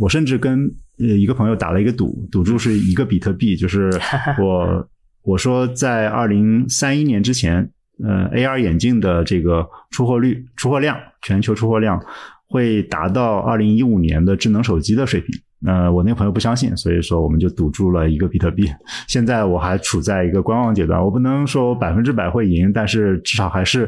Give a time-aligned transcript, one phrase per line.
[0.00, 0.68] 我甚至跟
[0.98, 3.90] 呃一个朋友打了一个赌，赌注是一个比特币，就是
[4.40, 4.88] 我
[5.22, 7.70] 我说在二零三一年之前，
[8.02, 12.02] 呃，AR 眼镜的这个出货率、出货量，全球出货量
[12.48, 15.28] 会达到二零一五年的智能手机的水平。
[15.66, 18.66] 呃，我那个朋友不相信，所以说我们就赌注了一个比特币。
[19.06, 23.86] 现在我还处在一个观望阶段，我不能说我百分之百会赢，但是至少还是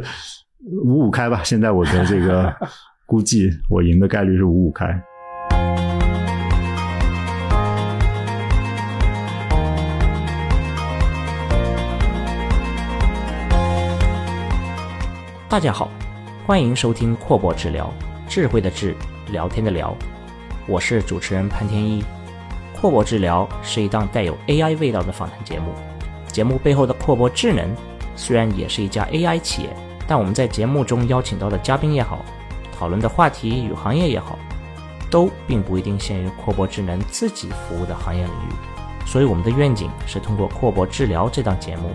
[0.84, 1.42] 五五开吧。
[1.42, 2.54] 现在我的这个
[3.06, 5.02] 估计，我赢的概率是五五开。
[15.52, 15.90] 大家好，
[16.46, 17.92] 欢迎收听阔博治疗，
[18.26, 18.96] 智慧的智，
[19.30, 19.94] 聊天的聊，
[20.66, 22.02] 我是主持人潘天一。
[22.74, 25.74] 阔博治疗是一档带有 AI 味道的访谈节目，
[26.28, 27.70] 节目背后的阔博智能
[28.16, 29.68] 虽然也是一家 AI 企业，
[30.08, 32.24] 但我们在节目中邀请到的嘉宾也好，
[32.74, 34.38] 讨论的话题与行业也好，
[35.10, 39.04] 都并不一定限于阔博智能自己服务的行业领域。
[39.06, 41.90] 所以我们的愿景是通过阔博治疗这档节目。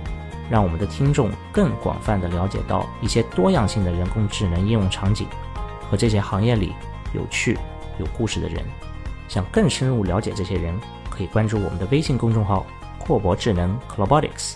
[0.49, 5.27] 让我们的听众更广泛地了解到一些多样性的人工智能应用场景
[5.89, 6.73] 和这些行业里
[7.13, 7.57] 有趣、
[7.99, 8.63] 有故事的人。
[9.27, 12.65] 想更深入了解这些人，可以关注我们的微信公众号
[12.97, 14.55] “阔博智能 Clobotics”，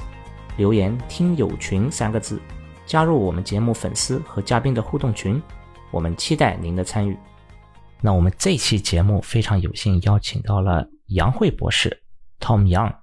[0.55, 2.41] 留言“听友群”三个字，
[2.85, 5.41] 加入我们节目粉丝和嘉宾的互动群。
[5.91, 7.17] 我们期待您的参与。
[7.99, 12.01] 那我们这期节目非常有幸邀请到了杨慧博士
[12.39, 13.00] Tom Young。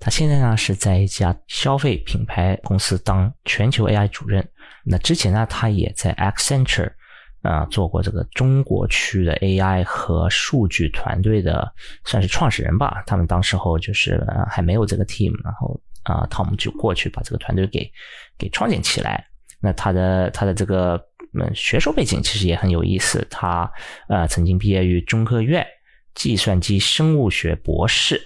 [0.00, 4.46] 他现在呢是在一家消费品牌公司当全球 AI 主任。
[4.84, 6.92] 那之前呢，他也在 Accenture
[7.40, 11.72] 啊做过这个中国区的 AI 和数据团队的，
[12.04, 13.02] 算是创始人吧。
[13.06, 17.90] 他们当时候就是还没有这个 team，然后啊，Tom 就过去把这个团队给
[18.36, 19.26] 给创建起来。
[19.58, 23.26] 那他的他的这个嗯学术背景其实也很有意思。
[23.30, 23.72] 他
[24.08, 25.66] 呃曾经毕业于中科院
[26.14, 28.22] 计算机生物学博士。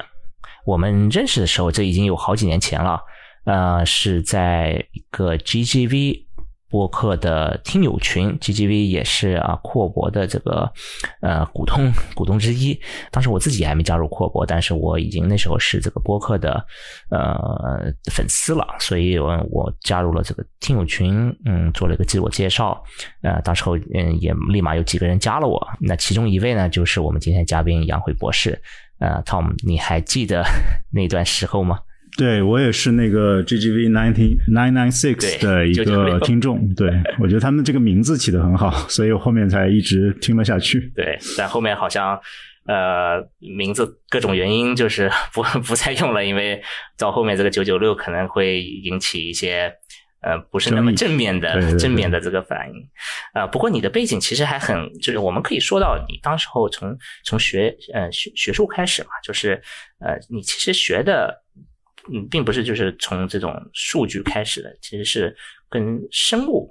[0.69, 3.00] 我们认识的时候，这已经有好几年前了。
[3.44, 6.26] 呃，是在一个 GGV
[6.70, 10.70] 播客的听友群，GGV 也是啊阔博的这个
[11.20, 12.78] 呃股东股东之一。
[13.10, 16.64] 当时我自己还没加入阔博，但是我已经那时候是这个播客的
[17.10, 22.82] 呃粉丝了，所以我我加入了这个听友群，嗯，做了一个自我介绍。
[23.22, 28.60] 呃，当时候嗯也立马有几个人加了我，那其中一位呢就是我们今天嘉宾杨慧博士。
[29.00, 30.42] 呃，Tom，你还记得
[30.90, 31.78] 那段时候吗？
[32.18, 36.68] 对我也是那个 GGV nineteen nine nine six 的一个听众。
[36.74, 36.90] 对
[37.20, 40.92] 我觉得他们这个名字起的很好，所以我后面才一直听了下去。
[40.96, 42.18] 对，但后面好像
[42.66, 46.60] 呃名字各种原因就是 不 不再用了，因为
[46.98, 49.72] 到后面这个九九六可能会引起一些。
[50.20, 52.74] 呃，不是那么正面的正面的这个反应，
[53.34, 59.52] 啊，不过你的背景其实还很，就是我们可以说到你当时候从从学呃学学术开始嘛，就是
[60.00, 61.32] 呃你其实学的
[62.12, 65.36] 嗯并不是就是从这种数据开始的，其实是
[65.69, 66.70] 跟生物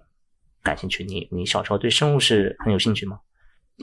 [0.64, 1.04] 感兴趣。
[1.04, 3.20] 你你小时候对生物是很有兴趣吗？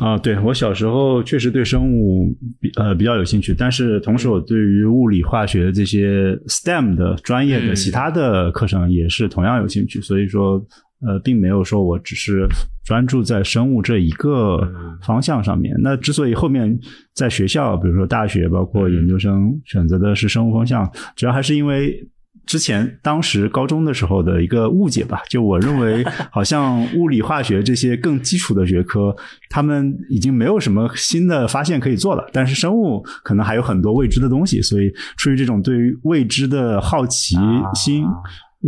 [0.00, 10.60] 啊，对我小时候确实对生物比呃比较有兴趣，但是同时我对于物理化学这些 STEM 的专业的其他的课程也是同样有兴趣，所以说
[11.06, 12.46] 呃并没有说我只是
[12.84, 14.66] 专注在生物这一个
[15.02, 15.74] 方向上面。
[15.80, 16.78] 那之所以后面
[17.14, 22.08] 在学校，比如说大学，包括研究生选择的是生物方向，主要还是因为。
[22.46, 29.16] 之前当时高中的时候的一个误解吧，就我认为 好像物理化学这些更基础的学科，
[29.48, 37.34] 他们已经没有什么新的发现可以做了，但是生物可能还有很多未知的东西，所以出于这种对于未知的好奇
[37.74, 38.04] 心，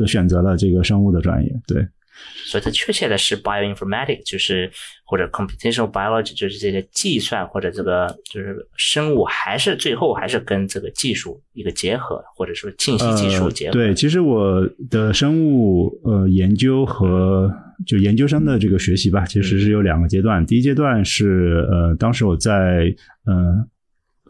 [0.06, 1.60] 选择了这个生物的专业。
[1.66, 1.86] 对。
[2.47, 4.71] 所以它确切的是 bioinformatics，就是
[5.04, 13.72] 或者 computational biology，就是这些计算或者这个就是生物，还是最后还是跟这个技术一个结合，或者说信息技术结合。
[13.72, 17.50] 对，其实我的生物呃研究和
[17.87, 20.44] 就研究生的这个学习吧，其实是有两个阶段。
[20.47, 22.94] 第一阶段是呃，当时我在
[23.26, 23.69] 嗯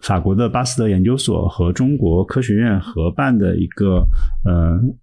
[0.01, 4.07] 法国的巴斯德研究所和中国科学院合办的一个
[4.49, 4.97] 嗯。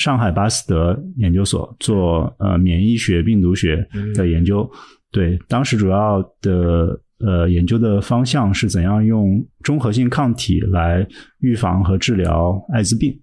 [0.00, 4.66] 上海巴斯德研究所做呃免疫学、病毒学的研究，
[5.12, 11.06] 对，当时主要的呃研究的方向是怎样用综合性抗体来
[11.40, 13.14] 预防和治疗艾滋病，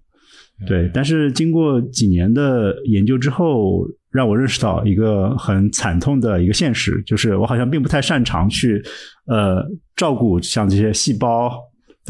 [0.68, 0.88] 对。
[0.94, 8.80] 但是经过几年的研究之后，让我认识到一个很惨痛的一个现实，就是我好像并不太擅长去
[9.26, 9.66] 呃
[9.96, 11.50] 照顾像这些细胞。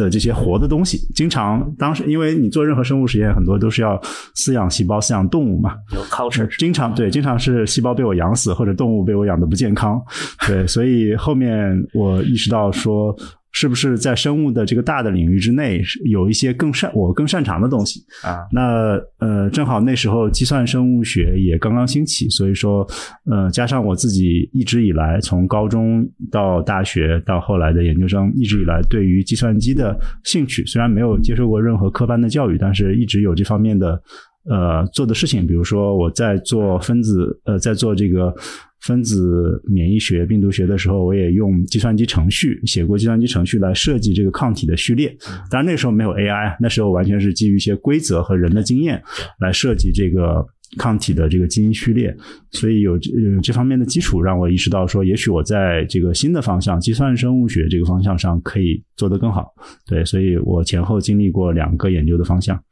[0.02, 4.00] 的这些活的东西，经常当时因为你做任何生物实验，很多都是要
[4.36, 10.00] 饲养细胞、饲养动物嘛，有 culture，经常对，经常是细胞被我养死，或者动物被我养的不健康，
[10.46, 13.16] 对，所以后面我意识到说。
[13.60, 18.46] 是不是在生物的这个大的领域之内，有一些更擅我更擅长的东西啊？
[18.52, 22.86] 那呃，正好那时候计算生物学也刚刚兴起，所以说
[23.28, 34.00] 呃，加上我自己一直以来从高中到大学到后来的研究生，一直以来对于计算机的兴趣，虽然没有接受过任何科班的教育，但是一直有这方面的
[34.48, 35.44] 呃做的事情。
[35.44, 38.32] 比如说我在做分子呃，在做这个。
[38.80, 45.14] 分子免疫学、病毒学的时候，我也用计算机程序写过计算机程序来设计这个抗体的序列。
[45.50, 49.02] 当然那时候没有 AI，那时候完全是基于一些规则和人的经验
[49.40, 50.46] 来设计这个
[50.78, 52.16] 抗体的这个基因序列。
[52.52, 59.52] 所以有有这方面的基础，让我意识到说，也许我在这个新的方向——计算生物学这个方向上可以做得更好。
[59.86, 62.62] 对，所以我前后经历过两个研究的方向。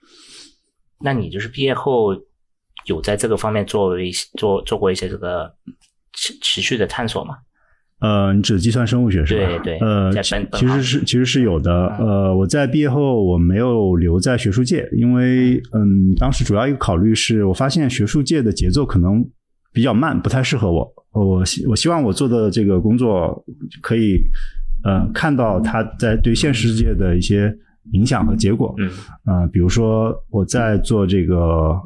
[1.03, 2.14] 那你就是毕业后
[2.87, 5.53] 有在这个方面做一些做做过一些这个？
[6.16, 7.36] 持持续的探索嘛？
[7.98, 9.46] 呃，你指计算生物学是吧？
[9.46, 9.78] 对对。
[9.78, 10.12] 呃，
[10.52, 11.86] 其实是其实是有的。
[11.98, 19.24] 呃，我在毕业后我没有留在学术界，因为嗯，当时主要一个考虑是我发现学术界的节奏可能
[19.72, 20.92] 比较慢，不太适合我。
[21.12, 23.42] 我希我希望我做的这个工作
[23.80, 24.20] 可以
[24.84, 27.50] 呃看到它在对现实世界的一些
[27.92, 28.74] 影响和结果。
[28.76, 28.90] 嗯。
[29.24, 31.36] 啊，比如说我在做这个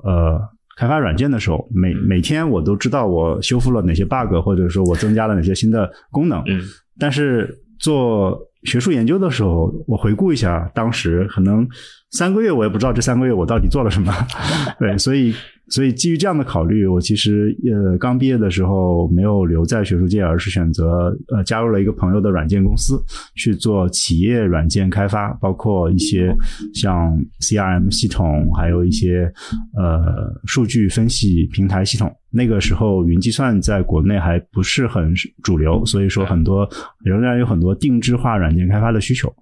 [0.03, 0.41] 呃。
[0.81, 6.43] 开发软件的时候，每每天我都知道我修复了哪些 bug，或者说我增加了哪些新的功能。
[6.47, 6.63] 嗯，
[6.99, 11.69] 但是做学术研究的时候，我回顾一下当时可能
[12.13, 14.11] 三个月，我也不知道这三个月我到底做了什么。
[14.81, 15.35] 对，所以。
[15.71, 23.01] 所以基于这样的考虑，我其实呃刚毕业的时候没有留在学术界，而是选择呃加入了一个朋友的软件公司
[23.37, 26.37] 去做企业软件开发，包括一些
[26.75, 29.33] 像 CRM 系统，还有一些
[29.77, 32.13] 呃数据分析平台系统。
[32.33, 35.13] 那个时候云计算在国内还不是很
[35.43, 36.69] 主流，所以说很多
[37.05, 39.33] 仍然有很多定制化软件开发的需求。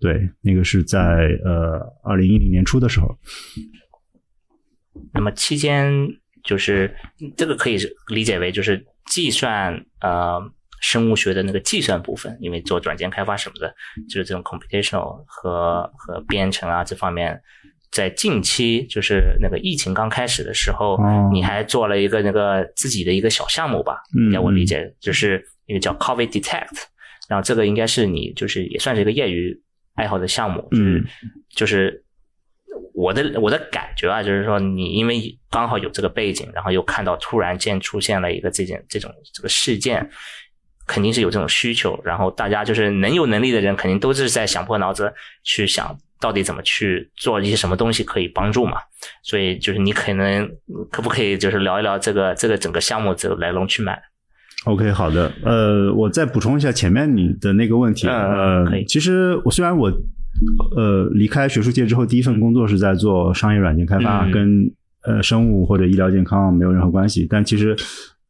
[0.00, 0.98] 对，那个是在
[1.44, 3.08] 呃二零一零年初的时候。
[5.14, 5.90] 那么期间
[6.44, 6.94] 就是
[7.36, 7.78] 这个可以
[8.08, 10.40] 理解为就是计算呃
[10.80, 13.74] 生物学的那个计算部分，因为做软件开发什么的，
[14.08, 17.40] 就是这种 computational 和和编程啊这方面，
[17.90, 20.98] 在近期就是那个疫情刚开始的时候，
[21.32, 23.96] 你还做了一个那个自己的一个小项目吧？
[24.14, 26.82] 应该我理解就是一个叫 COVID Detect，
[27.28, 29.58] 然后这个应该是你就是也算是一个业余
[29.94, 31.04] 爱好的项目，嗯
[31.48, 32.04] 就是。
[32.94, 40.08] 我的我的感觉啊，就是说你因为刚好有这个背景，然后又看到突然间出现了一个这件这种这个事件，
[40.86, 42.00] 肯定是有这种需求。
[42.04, 48.76] 然后大家就是能有能力的人，肯定都是在想破脑子去想到底怎么去做一些什么东西可以帮助嘛。
[49.22, 50.48] 所以就是你可能
[50.90, 54.00] 可不可以就是聊一聊这个这个整个项目这个来龙去脉
[54.64, 55.32] ？OK，好的。
[55.44, 58.06] 呃，我再补充一下前面你的那个问题。
[58.06, 58.84] 呃，可以。
[58.84, 59.92] 其实我虽然我。
[60.76, 64.70] 呃，离开学术界之后，第一份工作是在做商业软件开发，跟
[65.04, 67.26] 呃生物或者医疗健康没有任何关系。
[67.30, 67.76] 但其实，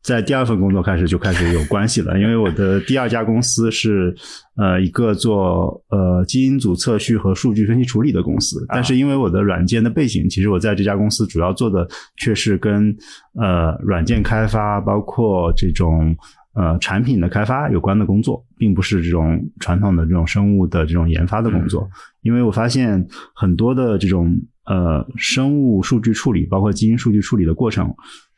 [0.02, 4.14] 在第二份工作开始就开始有关系了，因为我的第二家公司是
[4.56, 8.66] 呃一个做呃基因组测序和数据分析处理的公司。
[8.68, 12.94] 但是因为我的软件的背景，其实我在这家公司主要做的却是跟
[13.40, 16.16] 呃软件开发，包括这种。
[16.54, 21.88] 呃，产品的开发有关的工作，并不是这种传统的这种生物的这种研发的工作，
[22.20, 24.36] 因为我发现很多的这种
[24.66, 27.94] 呃生物数据处理，包括基因数据处理的过程，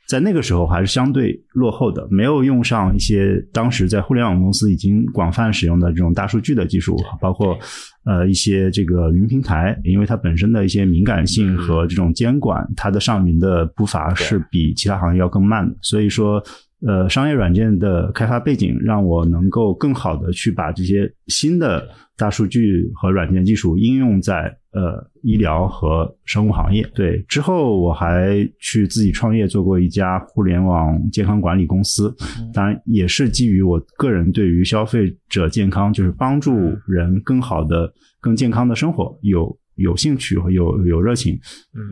[0.07, 7.59] 在那个时候还是相对落后的，没有用上一些当时在互联网公司已经广泛使用的这种大数据的技术，包括
[8.05, 16.41] 呃一些这个云平台，因为它本身的一些敏感性和这种监管，它的上云的步伐是比其他行业要更慢的，所以说。
[16.87, 26.87] 呃，商业软件的开发背景让我能够更好的去把这些新的大数据和软件技术应用在呃医疗和生物行业。
[26.95, 32.15] 对，之后我还去自己创业做过一家互联网健康管理公司，
[32.53, 36.53] 当然也是基于我个人对于消费者健康，就是帮助
[36.87, 39.57] 人更好的、更健康的生活有。
[39.77, 41.39] 有兴趣和有有热情，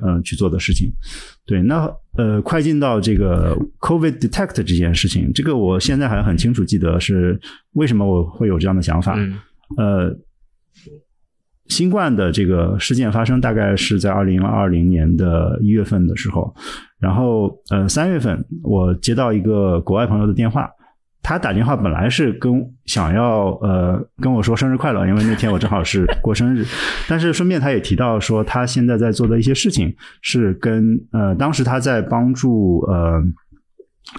[0.04, 0.90] 嗯，去做的事情，
[1.46, 1.62] 对。
[1.62, 7.40] 那呃，快进到这个 COVID detect 这件事情，这个我现在还很清楚记得是
[7.72, 9.18] 为什么我会有这样的想法。
[9.78, 10.14] 呃，
[11.68, 16.54] 新冠的这个事件发生大概是在二零二零年的一月份的时候，
[17.00, 20.68] 然后呃三月份我接到一个国外朋友的电话，
[21.22, 22.52] 他打电话本来是跟
[22.84, 26.64] 想要呃跟我说生日快乐，因为那天我正好是过生日，
[27.08, 33.22] 但是顺便他也提到说他现在在做的一些事情是跟呃当时他在帮助呃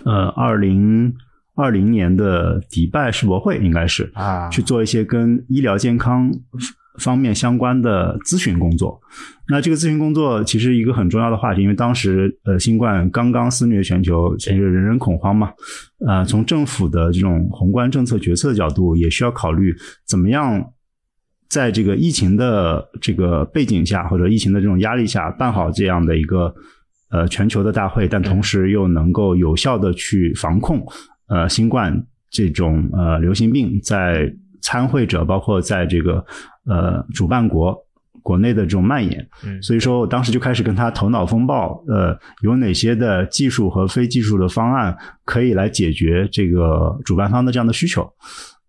[0.06, 1.14] 呃二零
[1.56, 4.50] 二零年的迪拜世博会应该是啊。
[4.50, 6.32] 去做一些跟医疗健康
[7.00, 9.00] 方面相关的咨询工作。
[9.50, 15.52] 那这个咨询工作其实一个很重要的话题，因为当时呃新冠刚刚肆虐全球，其实人人恐慌嘛。
[16.06, 19.74] 呃，从政府的这种宏观政策决策的角度，也需要考虑
[20.06, 20.72] 怎么样
[21.50, 26.54] 在这个疫情的这个背景下，或者疫情的这种压力下，办好这样的一个
[27.10, 30.86] 呃全球的大会，但同时又能够有效的去防控
[31.28, 36.26] 呃新冠这种呃流行病在参会者，包括在这个
[36.65, 37.77] 呃主办国
[38.22, 39.27] 国内的这种蔓延。
[39.46, 48.10] 嗯所以说我当时就开始跟他头脑风暴，呃，有哪些的技术和非技术的方案可以来解决这个主办方的这样的需求。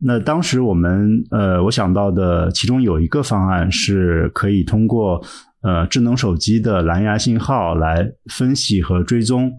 [0.01, 5.25] 那当时我们呃，我想到的其中有一个方案是可以通过
[5.63, 9.53] 呃智能手机的蓝牙信号来分析和追踪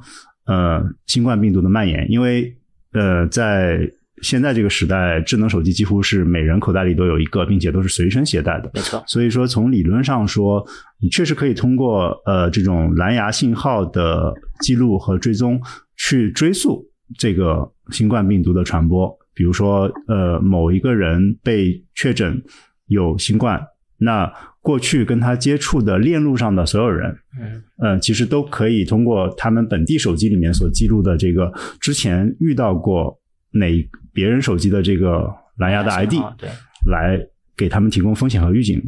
[0.46, 2.56] 呃新冠病毒的蔓延，因为
[2.92, 3.90] 呃在
[4.22, 8.72] 现在这个时代，智能手机几乎是每人口袋里都有一个，并且都是随身携带的。
[8.74, 10.66] 没错，所以说，从理论上说，
[11.00, 15.62] 你确实可以通过呃这种蓝牙信号的记录和追踪，
[15.98, 16.86] 去追溯
[17.18, 19.14] 这个新冠病毒的传播。
[19.34, 22.42] 比如说，呃，某一个人被确诊
[22.88, 23.62] 有新冠，
[23.98, 24.32] 那
[24.62, 33.20] 过去跟他接触的链路上的所有人，嗯呃，其实都可以通过他们本地手机里面所记录的这个之前遇到过
[33.52, 33.68] 哪
[34.16, 36.50] 别人手机的这个蓝牙的 ID，对，
[36.90, 37.20] 来
[37.56, 38.82] 给他们提供风险和预警。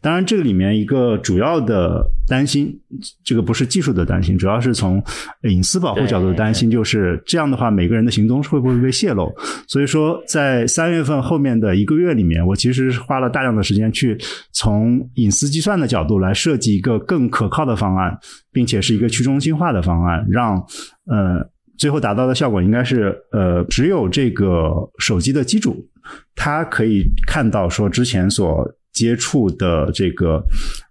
[0.00, 2.72] 当然，这个里面一个主要的担心，
[3.24, 5.02] 这个不是技术的担心，主要是从
[5.42, 9.34] 隐私保护角度的担心，就是这样的话，每个人的行踪会不会被泄露？
[9.66, 14.16] 所以说，在三月份后面的一个月里面，我其实是花了大量的时间去
[14.52, 18.16] 从隐私计算的角度来设计一个更可靠的方案，
[18.52, 20.56] 并且是一个去中心化的方案，让
[21.06, 21.44] 呃
[21.76, 25.86] 最后达到的效果应该是呃只有这个手机的机主，
[26.34, 30.42] 他可以看到说之前所接触的这个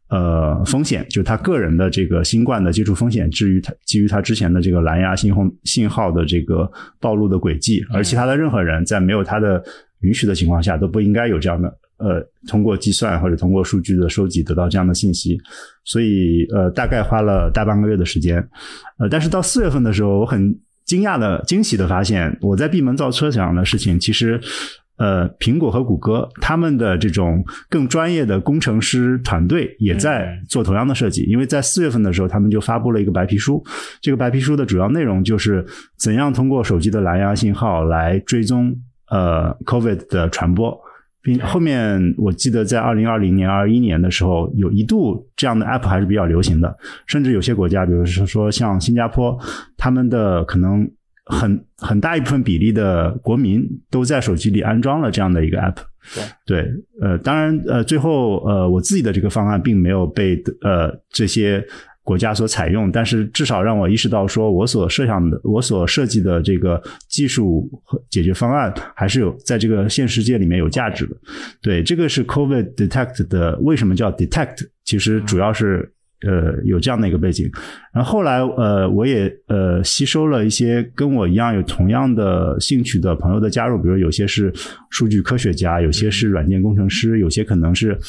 [0.10, 9.64] 呃风险，就是他个人的这个新冠的接触风险，至于他基于他之前的这个蓝牙信号信号的这个暴露的轨迹，而其他的任何人在没有他的
[10.02, 15.40] 允许的情况下，都不应该有这样的呃通过计算或者通过数据的收集得到这样的信息，
[15.86, 18.46] 所以呃大概花了大半个月的时间，
[19.00, 20.54] 呃，但是到四月份的时候，我很
[20.86, 24.40] 惊讶的、惊喜的发现，我在闭门造车想的事情，其实
[24.98, 33.64] 呃，苹果和谷歌他们的这种更专业的工程师团队也在做同样的设计，因为在四月份的时候，他们就发布了一个白皮书。
[34.02, 35.66] 这个白皮书的主要内容就是
[35.98, 38.74] 怎样通过手机的蓝牙信号来追踪
[39.10, 40.80] 呃 COVID 的传播。
[41.24, 46.78] 并后面我记得在二零二零年、二一年的时候，有一度这样的 app 还是比较流行的，
[47.08, 49.36] 甚至有些国家，比如说说像新加坡，
[49.78, 50.86] 他们的可能
[51.26, 55.78] 很很大一部分比例的国民都在手机里安装了这样的一个 app。
[56.46, 56.70] 对，
[57.02, 61.66] 呃，当然，呃，最后，呃，我自己的这个方案并没有被呃这些
[62.04, 71.16] 国家所采用，但是至少让我意识到，说我所设想的、我所设计的这个技术和解决方案，还是有在这个现实界里面有价值的。
[71.62, 74.68] 对，这个是 COVID detect 的，为什么叫 detect？
[74.84, 75.90] 其实主要是。
[76.26, 77.52] 呃，有这样的一个背景，
[77.94, 84.50] 然后后来呃，我也呃吸收了一些跟我一样有同样的兴趣的朋友的加入，比如有些是
[84.90, 88.00] 数据科学家，有些是软件工程师，有些可能是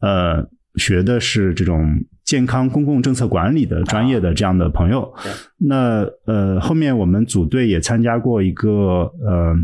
[0.00, 0.44] 呃
[0.78, 1.96] 学的是这种
[2.30, 5.12] 健康公共政策管理的专业的这样的朋友。
[5.58, 8.70] 那呃，后面我们组队也参加过一个
[9.26, 9.54] 呃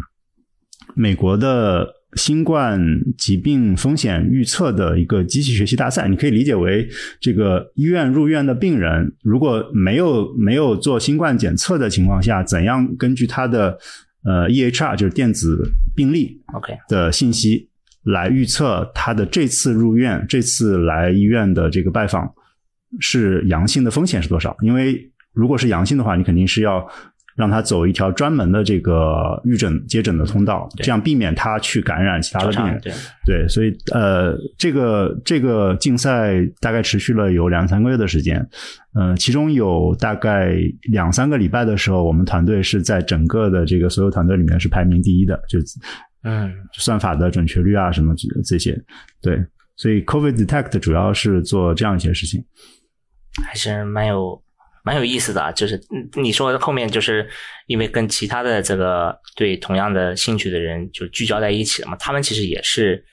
[0.94, 1.94] 美国的。
[2.14, 2.80] 新冠
[3.18, 6.88] 疾病风险预测的一个机器学习大赛，你可以理解为
[7.20, 13.76] 这个医院入院的病人，如果没有没有做新冠检测的情况下，怎样根据他的
[14.24, 17.68] 呃 EHR 就是电子病历 OK 的信息
[18.04, 22.32] 来预测他的这次入院、这次来医院的这个拜访
[23.00, 24.56] 是阳性的风险是多少？
[24.60, 26.86] 因为如果是阳性的话，你肯定是要。
[27.36, 32.80] 让他走一条专门的这个预诊接诊的通道，这样避免他去感染其他的病人。
[32.80, 32.90] 对
[33.26, 38.38] 对，所以呃，这个这个竞赛大概持续了有两三个月的时间，
[38.94, 45.58] 呃，其中有大概两三个礼拜的时候，我们团队是在整个的这个所有团队里面是排名第一的，就
[46.22, 48.14] 嗯，算法的准确率啊什么
[48.46, 48.82] 这些。
[49.20, 49.36] 对，
[49.76, 52.44] 所以 COVID Detect 主要是做这样一些事情，
[53.44, 54.42] 还是蛮有。
[54.86, 55.50] 蛮有意思的啊。
[55.50, 55.80] 就是
[56.14, 57.28] 你说后面就是
[57.66, 63.04] 因为跟其他的这个对同样的兴趣的人就聚焦在一起了嘛，他们其实也是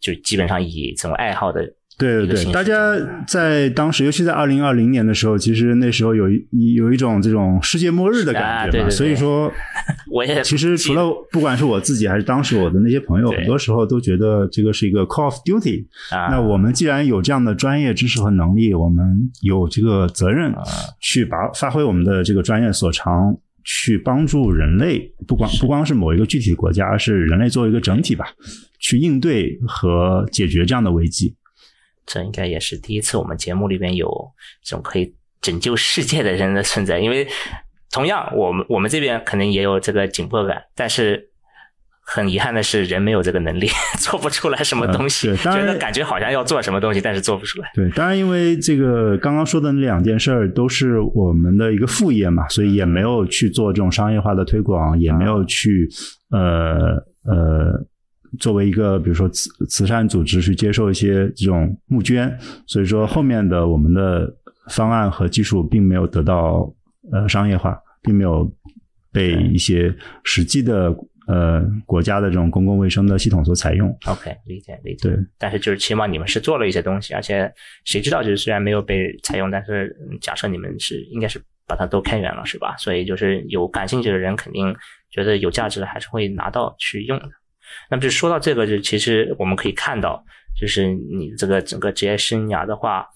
[0.00, 1.62] 就基本上以这种爱好的。
[2.00, 8.90] 对对对，大家在当时，尤其在二零二零年的时候，其实那时候有一有一种这种世界末日的感觉嘛。
[8.90, 9.52] 所以说，
[10.10, 15.84] 我也其实除了不管是我自己还是当时我的那些朋友，很多时候都觉得这个是一个 call of duty。
[16.10, 20.52] 那我们既然有这样的专业知识和能力，我们有这个责任
[21.00, 28.26] 去把发挥我们的这个专业所长，去帮助人类，不光不光是某一个具体的国家，而是人类作为一个整体吧，
[28.78, 31.34] 去应对和解决这样的危机。
[32.12, 34.10] 这应该也是第一次，我们节目里边有
[34.64, 36.98] 这种可以拯救世界的人的存在。
[36.98, 37.24] 因为
[37.92, 41.28] 同样，我们我们这边可能也有这个紧迫感，但是
[42.02, 43.68] 很遗憾的是，人没有这个能力，
[44.00, 45.32] 做不出来什么东西。
[45.36, 47.70] 觉得感觉好像要做什么东西，但是做不出来。
[47.76, 55.88] 对，当然，因为这个刚刚说的那两件事儿都是我们的一个副业嘛，所以也没有去做这种商业化的推广，也没有去
[56.30, 57.86] 呃呃。
[58.38, 64.32] 作为一个比如说慈慈善组织去接受一些这种募捐，所以说后面的我们的
[64.68, 66.72] 方案和技术并没有得到
[67.10, 68.50] 呃商业化，并没有
[69.12, 70.94] 被一些实际的
[71.26, 73.88] 呃国家的这种公共卫生的系统所采用。
[74.06, 75.08] OK，理解理解。
[75.08, 77.52] 对，但是就是起码你们是做了一些东西，而且
[77.84, 82.76] 谁知道就是虽然没有被采用，但是假设你们是应该是把它都开源了，是吧？
[82.76, 84.74] 所以就是有感兴趣的人肯定
[85.10, 87.28] 觉得有价值的，还是会拿到去用的。
[87.90, 90.24] 那么就说到这个，就其实我们可以看到，
[90.58, 93.08] 就是你这个整个职业生涯的话，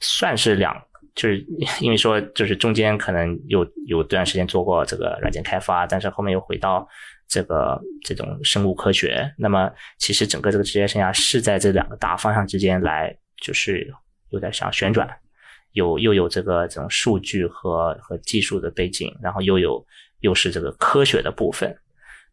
[0.00, 0.74] 算是两，
[1.14, 1.44] 就是
[1.80, 6.86] 因为说就是中间可能有有段时间做过这个软件开发，但是后面又回到
[7.28, 9.32] 这个这种生物科学。
[9.38, 13.92] 那么其实整个这个职业生涯是在这两个大方向之间来，就是
[14.30, 15.08] 有点像旋转，
[15.72, 19.84] 有又有这个这种数据和和技术的背景，然后又有
[20.20, 21.74] 又是这个科学的部分。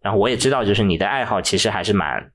[0.01, 2.31] 然后我也知道，就是你的爱好其实还是蛮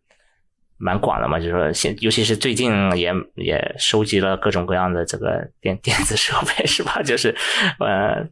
[0.78, 7.00] 蛮广的嘛，就是说现尤其是最近也也收集了各种各样的这个电 电子设备，是吧？
[7.02, 7.34] 就是
[7.80, 8.24] 呃，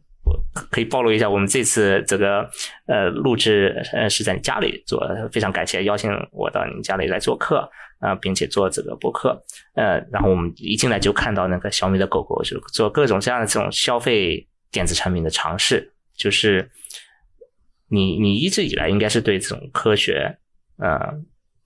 [0.71, 2.49] 可以暴露一下，我们这次这个
[2.87, 9.37] 呃录制呃是在你家里做，非常感谢邀请我到你家里来做客啊，并且做这个播客。
[9.75, 16.69] 呃，然后我们一进来就看到那个小米的狗狗，就做各种各样的这种消费电子产品的尝试，就是。
[17.87, 20.35] 你你一直以来应该是对这种科学，
[20.77, 20.97] 呃，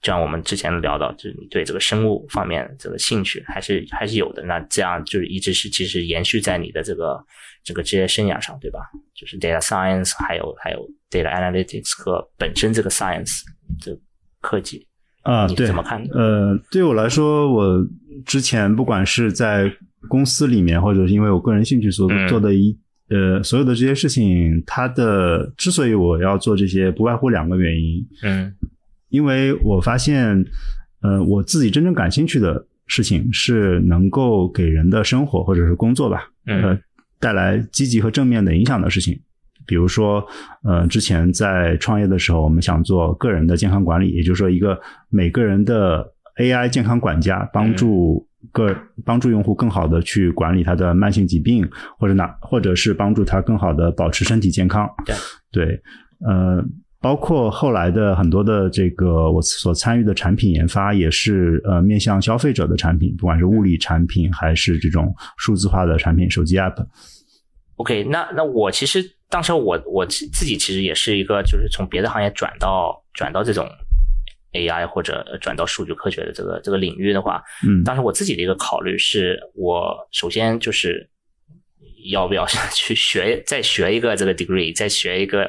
[0.02, 4.44] 就像我们之前聊到，就是你对这个生物方面这个兴趣还是还是有的。
[4.44, 7.18] 那这样就是一直是其实延续在你的这个
[7.64, 8.80] 这个职业生涯上，对吧？
[9.16, 13.42] 就是 data science，还有还有 data analytics 和本身这个 science
[13.80, 13.98] 这
[14.42, 14.86] 科技
[15.22, 16.04] 啊，你，怎么看？
[16.12, 17.88] 呃，对我来说，我
[18.26, 19.72] 之前不管是在
[20.10, 22.78] 公司里面，或者是因为我个人兴趣所做的一。
[23.10, 28.06] 呃，所有的这些事情，它的之所以我要做这些，不外乎两个原因。
[28.22, 28.54] 嗯，
[29.10, 30.46] 因为我发现，
[31.02, 36.80] 呃，我自己真正感兴趣的事情是能够给人的生活或者是工作吧，呃，
[37.20, 39.20] 带来积极和正面的影响的事情。
[39.66, 40.24] 比如说，
[40.64, 48.29] 呃，之前在创业的时候，我们想做个人的健康管理，也就是说，一个每个人的 AI 健康管家，帮助。
[48.52, 48.76] 个
[49.06, 54.90] 帮助用户更好的去管理他的慢性疾病，或者哪或者是帮助他更好的保持身体健康。
[55.06, 55.16] 对
[55.52, 55.82] 对，
[56.26, 56.64] 呃，
[57.02, 66.86] 包括后来的很多的这个我所参与的产品研发，也是呃面向消费者的产品，不管是物理产品还是这种数字化的产品，手机 App。
[67.76, 73.68] OK，那那我其实当时我我自己其实也是一个，就是从别的行业转到转到这种。
[74.54, 81.10] AI 或者转到数据科学的这个这个领域的话，嗯，当时我自己的一个考虑是，我首先就是
[82.12, 85.44] 要不要 去学再学一个这个 degree，再学一个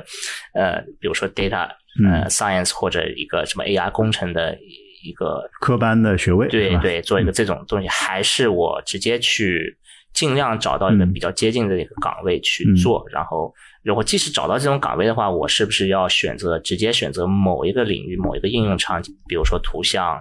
[0.54, 1.68] 呃，比如说 data
[2.04, 4.58] 呃 science 或者一个什么 AI 工程的
[5.02, 9.78] 一个科班的学位，对对，做一个这种东西，还是我直接去
[10.12, 13.52] 尽量找到一个比较接近的一个岗位去做，然后。
[13.82, 20.20] 如果即使找到这种岗位的话，我是不是要选择直接选择某一个领域、某一个应用场景，比如说图像，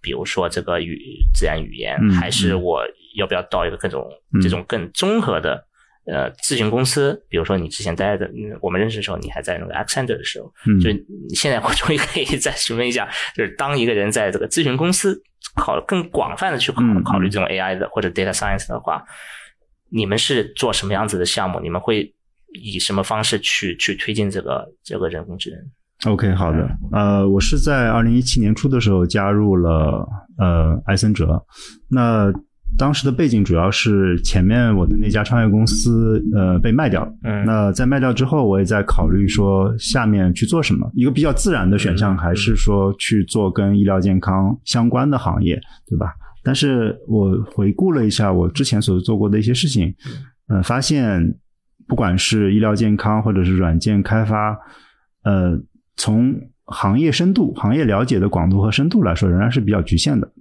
[0.00, 0.96] 比如说这个语
[1.34, 2.84] 自然语言，还是我
[3.16, 4.08] 要不要到一个各种
[4.40, 5.60] 这种更综合的
[6.06, 7.20] 呃咨询公司？
[7.28, 10.46] 比如说你之前待的，我们认识的时候，你还在那个 Accenture 的时候，
[10.80, 10.88] 就
[11.34, 15.20] 现在我终于可以再询问一下，就是当一个人在这个咨询公司
[15.56, 19.04] 考更广泛的去考考虑这种 AI 的或者 data science 的话，
[19.90, 21.60] 你们是做什么样子的项目？
[21.60, 22.14] 你们会？
[22.52, 26.68] 以什么方式去去推进这个这个人工智能？OK，好的。
[26.90, 30.04] 呃，我是在二零一七年初的时候加入了
[30.36, 31.40] 呃埃森哲。
[31.88, 32.26] 那
[32.78, 40.90] 当时的背景主要是前面我的那家创业公司呃被卖掉，嗯那在卖掉之后，我也在考虑说下面去做什么。
[40.94, 46.14] 一个比较自然的选项还是说去做跟医疗健康相关的行业，对吧？
[46.42, 49.94] 但是我回顾了一下我之前所做过的一些事情，
[50.48, 51.34] 呃，发现
[51.86, 54.56] 不管是医疗健康或者是软件开发，
[55.24, 55.60] 呃，
[55.96, 60.32] 从行业深度、行业了解的广度和深度来说，仍然是比较局限的。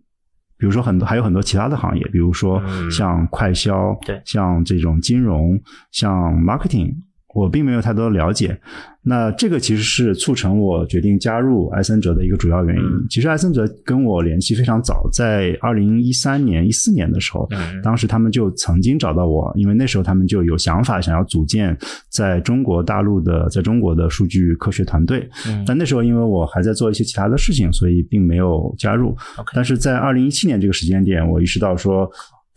[0.60, 2.92] 比如说很多还有很多其他的行业，比如说嗯。
[2.92, 4.22] 像快销，对。
[4.26, 5.60] 像这种金融，
[5.92, 6.94] 像 marketing，
[7.34, 8.58] 我并没有太多的了解。
[9.02, 12.84] 那这个其实是促成我决定加入埃森哲的一个主要原因。
[12.84, 21.76] 嗯其实埃森哲跟我联系非常早，在二零一三年、一四年的时候，嗯当时他们就曾经找到我，因为那时候他们就有想法想要组建
[22.10, 25.28] 在中国大陆的在中国的数据科学团队。
[25.48, 29.16] 嗯但那时候因为我还在做一些其他的事情，所以并没有加入。
[29.56, 32.10] 但是在二零一七年这个时间点，我意识到说。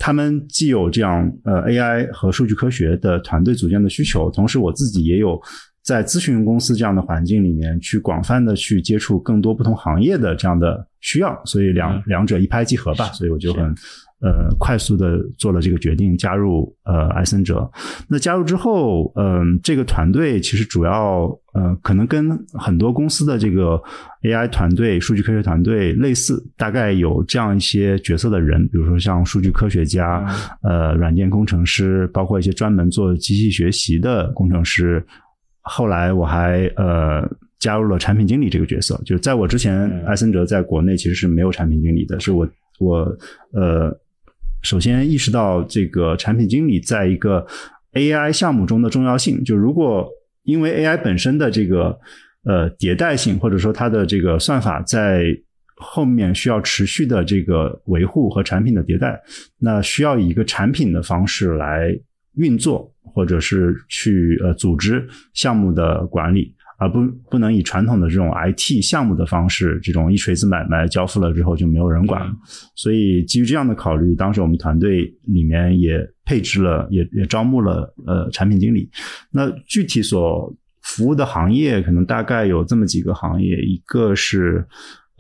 [0.04, 5.40] 他们既有这样呃 AI 和数据科学的团队组建的需求，同时我自己也有
[5.84, 12.02] 在咨询公司这样的环境里面去广泛的去接触更多不同行业的这样的需要，所以两、嗯。
[12.06, 13.72] 两者一拍即合吧，所以我就很
[14.22, 17.70] 呃快速的做了这个决定，加入呃艾森哲。
[18.08, 23.82] 那加入之后，嗯、这个团队其实主要呃可能跟很多公司的这个
[24.22, 30.24] AI 团队、数据科学团队类似，大概有这样一些角色的人，比如说像数据科学家、
[30.62, 35.04] 呃软件工程师，包括一些专门做机器学习的工程师。
[35.64, 42.48] 后来我还呃加入了产品经理这个角色，就是在我之前，嗯艾森哲在国内其实是没有产品经理的，是我
[42.80, 43.16] 我
[43.52, 43.96] 呃
[44.62, 47.46] 首先意识到这个产品经理在一个
[47.92, 49.44] AI 项目中的重要性。
[49.44, 50.08] 就如果
[50.44, 51.98] 因为 AI 本身的这个
[52.44, 55.24] 呃迭代性，或者说它的这个算法在
[55.76, 59.20] 后面需要持续的这个维护和产品的迭代，
[59.58, 61.94] 那需要以一个产品的方式来
[62.36, 66.54] 运作，或者是去呃组织项目的管理。
[66.82, 72.32] 而不不能以传统的这种 IT 项目的方式，这种一锤子买卖交付了之后就没有人管了。
[72.74, 78.90] 所以基于这样的考虑，当时我们团队里面也配置了，也也招募了呃产品经理。
[79.30, 84.66] 那具体所服务的行业可能大概有这么几个行业，一个是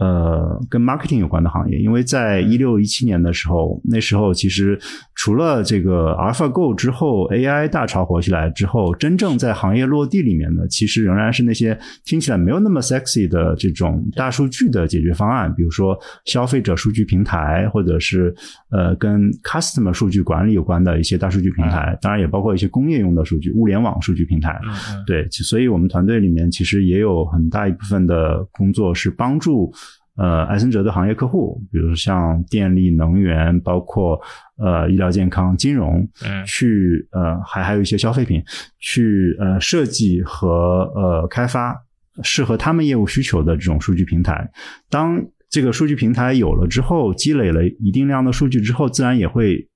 [0.02, 4.76] 呃跟 marketing 有关的行业，因为在一六一七年的时候，那时候其实
[5.14, 18.34] 除了这个 AlphaGo 之后，AI 大潮火起来之后，真正在行业落地里面的，其实仍然是那些听起来没有那么 sexy 的这种大数据的解决方案，比如说消费者数据平台，或者是
[18.70, 24.58] 呃跟 customer 数据管理有关的一些大数据平台，当然也包括一些工业用的数据、物联网数据平台。
[25.06, 29.72] 对，所以我们团队里面其实也有很大一部分的工作是帮助
[30.16, 34.20] 呃艾森哲的行业客户，比如像电力、能源，包括
[34.58, 38.42] 呃医疗健康、金融，嗯去呃还还有一些消费品，
[38.78, 41.74] 去呃设计和呃开发
[42.22, 44.50] 适合他们业务需求的这种数据平台。
[44.90, 49.66] 当这个数据平台有了之后，积累了一定量的数据之后，自然也会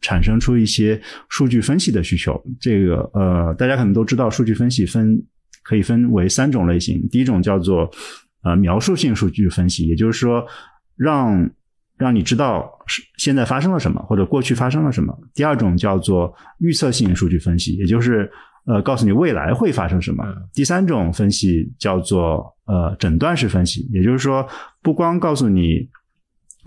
[0.00, 2.40] 产生出一些数据分析的需求。
[2.60, 5.20] 这个呃，大家可能都知道，数据分析分
[5.62, 7.08] 可以分为三种类型。
[7.08, 7.88] 第一种叫做
[8.42, 10.46] 呃描述性数据分析，也就是说
[10.96, 11.50] 让
[11.96, 15.16] 让你知道是现在发生了什么，或者过去发生了什么。
[15.34, 18.30] 第二种叫做预测性数据分析，也就是
[18.66, 20.24] 呃告诉你未来会发生什么。
[20.26, 24.46] 嗯第三种分析叫做呃诊断式分析，也就是说
[24.82, 25.88] 不光告诉你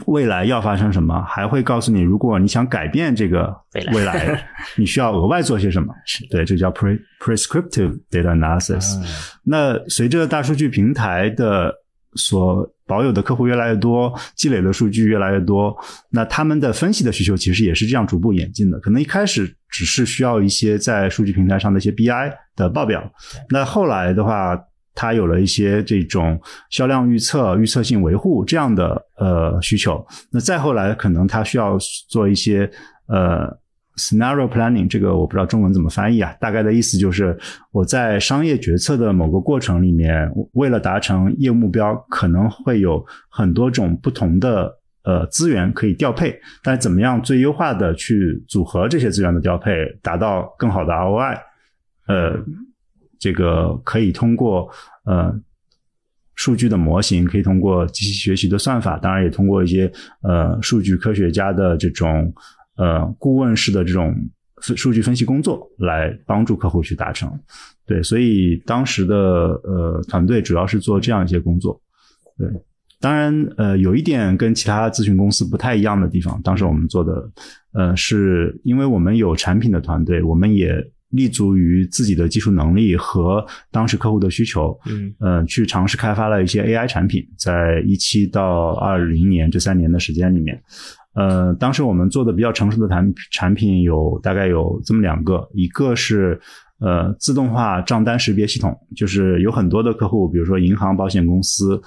[0.08, 3.56] 未来要发生什么，还会告诉你如果你想改变这个
[3.94, 5.94] 未来 你需要额外做些什么。
[6.30, 8.98] 对，这叫 pre prescriptive data analysis。
[9.00, 9.06] 嗯
[9.46, 11.74] 那随着大数据平台的
[12.16, 15.76] 所保有的客户越来越多，积累的数据越来越多，
[16.10, 18.80] 那他们的分析的需求其实也是这样逐步演进的。
[18.80, 23.04] 可能一开始只是需要一些在数据平台上的一些 BI 的报表，
[23.50, 24.58] 那后来的话，
[24.96, 26.40] 它有了一些这种
[26.72, 30.04] 销量预测、预测性维护这样的呃需求。
[30.32, 31.78] 那再后来，可能它需要
[32.10, 32.68] 做一些
[33.08, 33.46] 呃
[33.98, 36.34] scenario planning，这个我不知道中文怎么翻译啊。
[36.40, 37.38] 大概的意思就是
[37.72, 44.80] 我在商业决策的某个过程里面，为了达成业务目标，可能会有很多种不同的。
[45.08, 51.38] 呃，资源可以调配，但怎么样最优化的去组合这些资源的调配，达到更好的 ROI？
[52.08, 52.32] 呃，
[53.20, 54.70] 这个可以通过
[55.06, 55.34] 呃
[56.36, 62.34] 数据的模型，可以通过机器学习的算法，当然也通过一些呃数据科学家的这种
[62.78, 64.16] 呃顾问式的这种
[64.62, 67.32] 数据分析工作，来帮助客户去达成。
[67.86, 71.82] 对，所以当时的呃团队主要是做这样一些工作。
[72.38, 72.48] 对。
[73.02, 77.30] 当然，呃，有一点跟其他咨询公司不太一样的地方，当时我们做的，
[77.74, 80.74] 呃，是因为我们有产品的团队，我们也
[81.10, 90.62] 立足于自己的技术能力和当时客户的需求，嗯，呃，去尝试开发了一些 AI 产品，在一七到二零年这三年的时间里面，
[91.14, 96.40] 呃，当时我们做的比较成熟的产产品有大概有这么两个，一个是。
[96.78, 101.82] 呃，自动化账单识别系统，就是有很多的客户，比如说银行、保险公司，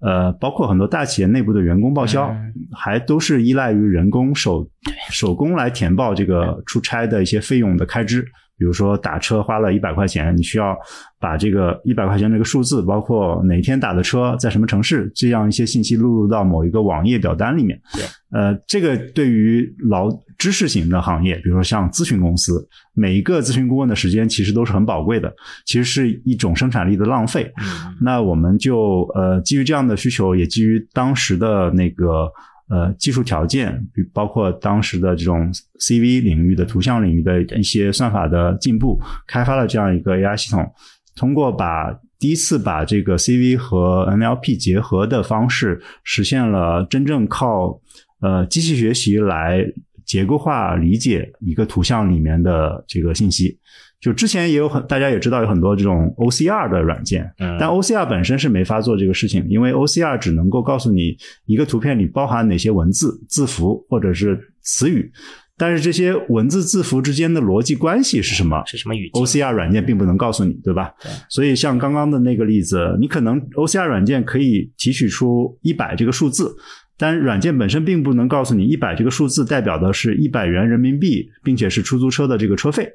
[0.00, 2.30] 呃，包括很多大企业内部的员工报销，
[2.70, 4.68] 还都是依赖于人工手
[5.08, 8.22] 手工来填报这个出差的一些费用的开支。
[8.56, 10.76] 比如说打车花了一百块钱，你需要
[11.18, 17.80] 把这个一百块钱这个数字，包括哪天打的车，在什么城市，这样一些信息录入到某一个网页表单里面。
[17.92, 22.64] 对，呃，这个对于劳知识型的行业，比如说像咨询公司，
[22.94, 25.34] 每一个咨询顾问的时间其实都是很宝贵的，
[25.66, 27.52] 其实是一种生产力的浪费。
[28.00, 32.30] 那我们就呃基于这样的需求，也基于当时的那个。
[32.68, 40.66] 呃，技术条件，比包括当时的这种 CV 领域的图像领域的一些算法的进步，开发了这样一个 AI 系统。
[41.14, 47.80] 通过把第一次把这个 CV 和 NLP 结合的方式，实现了真正靠
[48.20, 49.64] 呃机器学习来
[50.06, 53.58] 结构化理解一个图像里面的这个信息。
[54.00, 57.24] 就之前也有很，大家也知道有很多这种 OCR 的软件，
[57.58, 65.10] 但 OCR 本身是没法做这个事情，因为 OCR 只能够告诉你一个图片里包含哪些文字、字符或者是词语，
[65.56, 68.62] 但是这些文字、字符之间的逻辑关系是什么？
[68.66, 70.92] 是什么语？OCR 软件并不能告诉你，对吧？
[71.00, 71.10] 对。
[71.30, 76.54] 所以像刚刚的那个例子，你可能 OCR 软件可以提取出一百这个数字，
[76.98, 82.86] 但软件本身并不能告诉你一百这个数字代表的是一百元人民币，并且是出租车的这个车费。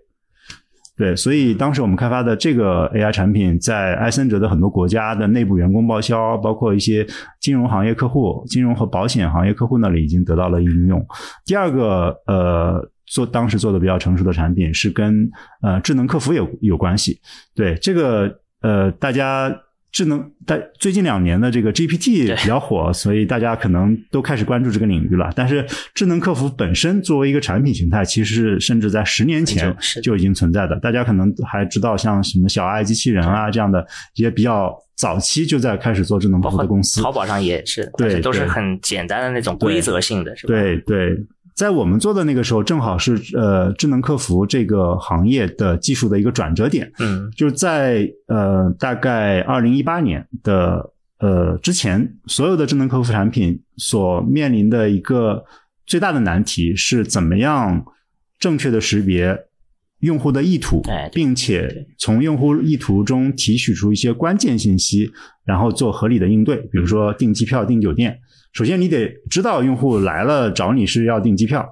[0.99, 7.07] 对，所以当时我们开发的这个 AI 产品，在埃森哲的很多国家的内部员工报销，包括一些
[7.39, 11.01] 金融行业客户、金融和保险行业客户那里已经得到了应用。
[11.45, 15.29] 第二个，呃，做当时做的比较成熟的产品是跟
[15.61, 17.17] 呃智能客服有有关系。
[17.55, 19.49] 对这个，呃，大家。
[19.91, 25.31] 智能，但最近两年的这个 GPT 比较火，所以大家可能都开始关注这个领域了。
[25.35, 30.79] 但是智能客服本身作为一个产品形态，其实甚至在十年前就已经存在的。
[30.79, 37.01] 大家可能还知道像什么小爱机器人啊这样的一些比较早期就在开始做智能客服的公司。
[37.01, 40.53] 淘宝上也是，对，都是很简单的那种规则性的，是吧？
[40.53, 41.17] 对对。
[41.59, 46.89] 在我们做的那个时候，正好是呃智能客服这个行业的技术的一个转折点。
[46.99, 55.43] 嗯，就是在呃大概二零一八年的呃之前，所有的智能客服产品所面临的一个
[55.85, 57.83] 最大的难题是怎么样
[58.39, 59.37] 正确的识别
[59.99, 65.11] 用户的意图，并且从用户意图中提取出一些关键信息，
[65.45, 66.55] 然后做合理的应对。
[66.71, 68.17] 比如说订机票、订酒店。
[68.51, 71.67] 首先，你得知道用户来了找你是要订机票，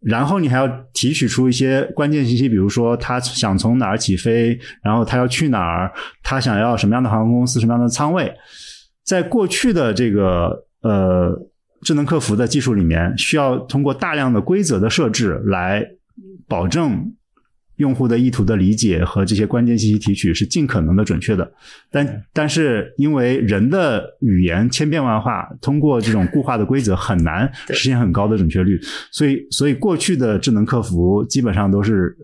[0.00, 8.32] 然后你还要提取出一些关键信息，比如说他想从哪儿起飞，然后他要去哪儿，他想要什么样的航空公司、什么样的舱位。
[9.04, 11.36] 在过去的这个呃
[11.82, 15.84] 智能客服的技术里面，需要通过大量的规则的设置来
[16.48, 17.14] 保证。
[17.82, 21.52] 用户的意图的理解和这些关键信息提取是尽可能的准确的，
[21.90, 32.16] 但但是因为人的语言千变万化，通过这种固化的规则很难实现很高的准确率，所以所以过去的智能客服基本上都是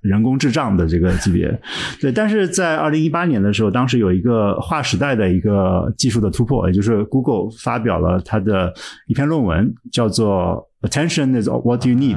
[0.00, 1.56] 人工智障的这个级别。
[2.00, 8.74] 对，但是在二零一八年的时候，当时有一个划时代的一个技术的突破，也就是 Google 发表了它的
[9.06, 10.68] 一篇论文，叫做。
[10.82, 12.16] Attention is what you need。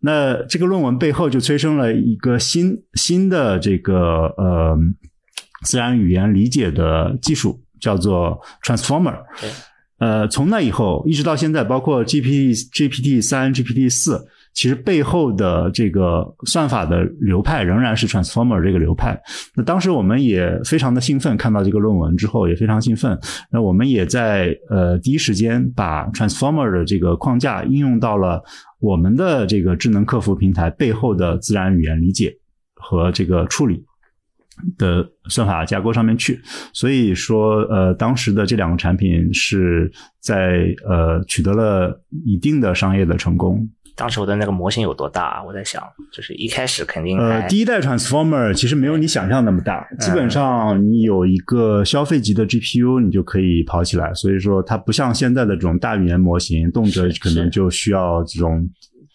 [0.00, 4.76] 那这个论文背后就催生了一个新新的这个呃
[5.64, 9.18] 自然语言理解的技术，叫做 Transformer。
[9.98, 14.28] 呃，从那以后一直到现在，包括 GPT、GPT 三、GPT 四。
[14.54, 19.18] 其实背后的这个算法的流派仍然是 Transformer 这个流派。
[19.54, 23.18] 那当时我们也非常的兴奋，看到这个论文之后也非常兴奋。
[23.50, 28.42] 那我们也在呃第一时间把 Transformer 的这个框架应用到了
[28.78, 32.36] 我们的这个智能客服平台背后的自然语言理解
[32.74, 33.82] 和这个处理
[34.76, 36.38] 的算法架构上面去。
[36.74, 43.66] 所以说，呃，当时的这两个产品是在呃取得了一定的商业的成功。
[43.94, 45.42] 当时我的那个模型有多大？
[45.44, 54.12] 我在想，就是一开始肯定呃，第一代 Transformer 其实没有你想象那么大，基本上你有一个消费级的 GPU，你就可以跑起来。
[54.14, 58.68] 所以说，它不像现在的这种大语言模型，动辄可能就需要这种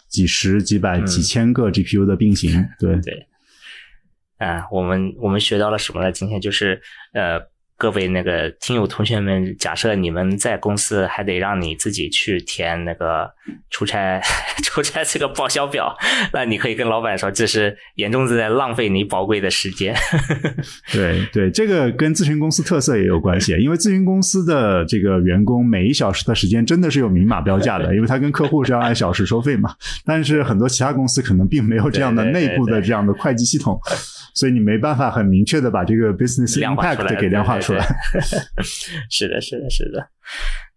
[0.08, 2.64] 几十、几百、几千个 GPU 的并行。
[2.80, 3.28] 对对。
[4.38, 6.12] 啊，我们我们学到了什么呢？
[6.12, 6.82] 今天就是
[7.14, 7.40] 呃。
[7.78, 13.30] 各位那个听友同学们，假设你们在公司还得让你自己去填那个
[13.70, 14.20] 出差
[14.64, 15.96] 出差这个报销表，
[16.34, 19.96] 那你可以跟老板说，这是严重是在浪费你宝贵的时间。
[20.92, 29.76] 对对，这个跟咨询公司特色也有关系，因为咨询公司的这个员工每一小时的时间真的是有明码标价的，因为他跟客户是要按小时收费嘛。
[30.04, 33.80] 但是很多其他公司可能并没有这样的内部的这样的会计系统。
[34.34, 37.67] 所以你没办法很明确的把这个 business impact 给量化出来。
[39.10, 40.10] 是的，是的，是的。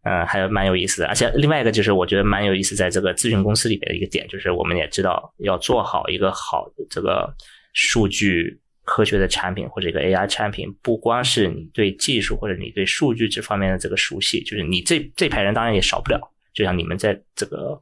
[0.03, 1.09] 嗯，还有蛮有意思的。
[1.09, 7.31] 而且另外一个就是，我觉得蛮有意思，在这个咨询公司里面的一个点，就是我们也知道，要做好一个好的这个
[7.75, 16.19] 数据科学的产品或者一个 AI 产品，不光是你对技术或者你对数据这方面的这个熟悉，就是你这这排人当然也少不了。
[16.55, 17.79] 就像你们在这个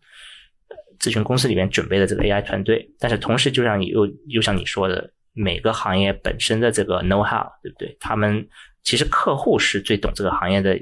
[0.99, 5.13] 咨询公司里面准备的这个 AI 团队，但是同时就像你又又像你说的。
[5.35, 7.97] 每个行业本身的这个 know how，对不对？
[8.01, 8.45] 他们
[8.83, 10.79] 其实客户是最懂这个行业的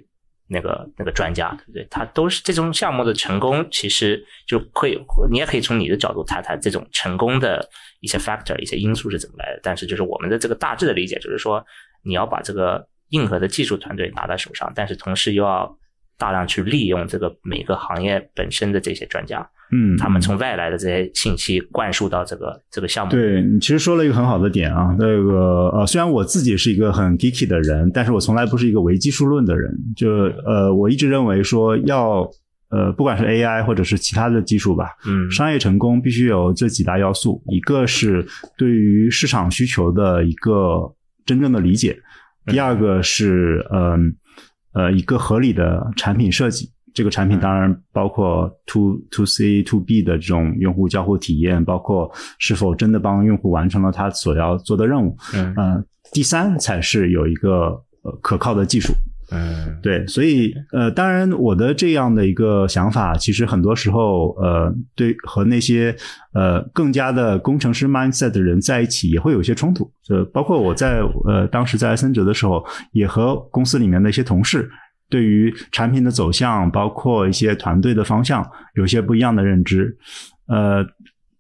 [0.49, 1.85] 那个那个专家，对不对？
[1.91, 4.97] 他都是这种项目的成功，其实就可以，
[5.31, 7.69] 你也可以从你的角度谈谈这种成功的
[8.01, 9.61] 一些 factor、一些因素是怎么来的。
[9.63, 11.65] 但是就是我们的这个大致的理解，就是说
[12.03, 15.77] 你要把这个硬核的技术团队拿在手上，但是同时又要
[16.17, 19.51] 大量去利用这个每个行业本身的这些专家。
[19.73, 23.11] 嗯，他们从外来的这些信息灌输到这个这个项目。
[23.11, 29.77] 对你其实说了一个很好的点啊，那个呃，虽然我自己是一个很 geeky 的人，但是我从来不是一个唯技术论的人。
[29.97, 30.09] 就
[30.45, 32.29] 呃，我一直认为说要
[32.69, 38.27] 呃，不管是 AI 或者是其他的技术吧，嗯，商业成功必须有这几大要素：一个是
[38.57, 41.99] 对于市场需求的一个真正的理解，
[42.47, 44.17] 第二个是嗯
[44.75, 46.71] 呃一个合理的产品设计。
[46.97, 55.15] 这个产品当然包括 to to C to B 的这种用户交互体验，包括是否真的帮用户完成了他所要做的任务。
[55.35, 58.95] 嗯，第三才是有一个呃可靠的技术。
[59.31, 65.95] 嗯，对，所以呃，当然我的这样的一个想法，其实很多时候呃，对和那些
[66.33, 69.91] 呃更加的工程师 mindset 的人在一起也会有一些冲突。
[70.03, 74.71] 就包括我在呃当时在埃森哲的时候，也和公司里面的一些同事。
[75.09, 79.97] 对于产品的走向，包括一些团队的方向，有些不一样的认知。
[80.49, 80.85] 呃，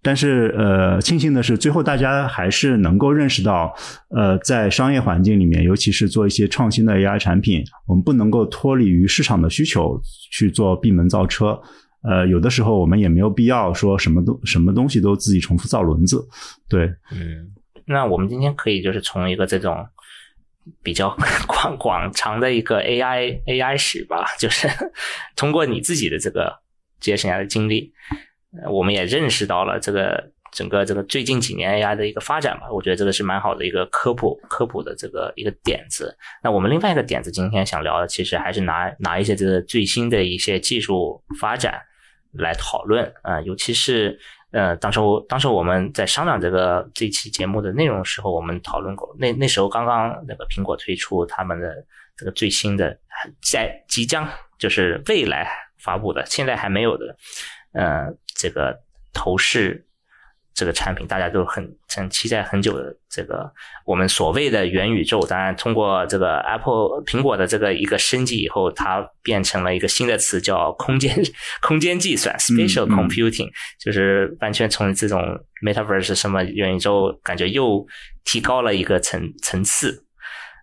[0.03, 3.75] 但是呃，庆幸的是，最后大家还是能够认识到，
[4.11, 10.01] 呃，在商业环境里面，尤其是做一些创新的 AI 产品，我们不能够脱离于市场的需求
[10.31, 11.61] 去做闭门造车。
[12.03, 16.25] 呃，有的时候我们也没有必要说什么都什么东西都自己重复造轮子。
[16.69, 17.51] 对，嗯，
[17.85, 19.85] 那我们今天可以就是从一个这种。
[20.83, 24.69] 比较 广广长的一个 AI AI 史吧， 就是
[25.37, 26.61] 通过你自己的这个
[27.01, 27.93] 职业生涯的经历，
[28.71, 32.71] 我们也认识到了这个整个这个最近几年 AI 的一个发展吧。
[32.71, 36.17] 我觉得这个是蛮好的一个科普科普的这个一个点子。
[36.43, 41.81] 那我们另外一个点子今天想聊的，其实还是拿拿一些这个最新的一些技术发展
[42.33, 44.19] 来讨论啊，尤其是。
[44.53, 49.15] 呃，当时我当时我们在商量这个这期节目的内容的时候，我们讨论过。
[49.19, 51.75] 那那时候刚刚那个苹果推出他们的
[52.17, 52.99] 这个最新的，
[53.43, 54.29] 在即将
[54.59, 57.17] 就是未来发布的，现在还没有的，
[57.73, 58.77] 呃，这个
[59.13, 59.86] 头饰。
[60.57, 63.53] 这个产品大家都很很期待很久的，这个
[63.85, 71.15] 我们所谓的元宇宙，当然通过这个 Apple 苹果的这个一个升级以后，它变成了一个新的词，叫空间
[71.61, 75.21] 空间计算 （Spatial Computing），就是完全从这种
[75.63, 77.87] Metaverse 什么元宇宙，感觉又
[78.25, 80.07] 提高了一个层层次。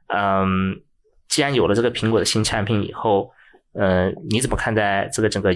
[0.07, 0.81] 嗯，
[1.29, 3.29] 既然有了这个苹果的新产品以后，
[3.73, 5.55] 呃，你怎么看待这个整个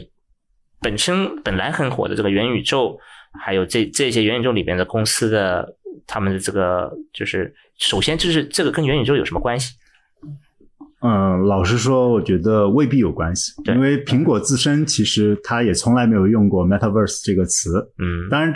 [0.82, 2.98] 本身本来很火的这个元宇宙？
[3.40, 5.76] 还有这这些元宇宙里边的公司的
[6.08, 9.76] 他们的这个，就是首先就是这个跟元宇宙有什么关系？
[11.02, 17.78] 嗯，老实说，我觉得未必有关系，因为苹果自身其实它也从来没有用过 metaverse 这个词。
[18.00, 18.52] 嗯，当然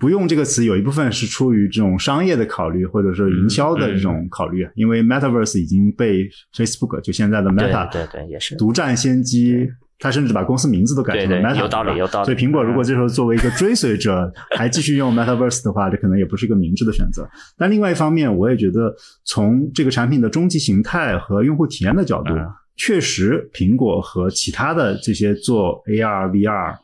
[0.00, 9.68] 不用这个词，有一部分是出于这种商业的考虑，或者说营销的这种考虑，因为 metaverse 已经被 Facebook 就现在的 Meta 对对也是独占先机。
[9.98, 12.26] 他甚至把公司名字都改成了 Meta，有道理，有道理。
[12.26, 17.28] 所以苹果如果这时候作为一个追随者， 还继续用 Metaverse 的话，这可能也不是一个明智的选择。
[17.56, 22.34] 但另外一方面，我也觉得从这个产品的终极形态和用户体验的角度，
[22.76, 26.76] 确实苹果和其他的这些做 AR、VR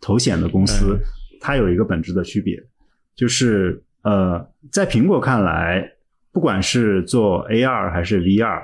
[0.00, 0.96] 头显的公司，
[1.40, 2.56] 它有一个本质的区别，
[3.16, 5.84] 就是呃，在苹果看来，
[6.32, 8.62] 不管是做 AR 还是 VR，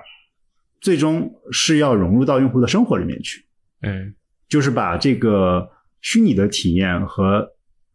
[0.81, 3.45] 最终是要融入到用户的生活里面去。
[3.83, 4.15] 嗯，
[4.49, 5.69] 就是把这个
[6.01, 7.49] 虚拟的体验和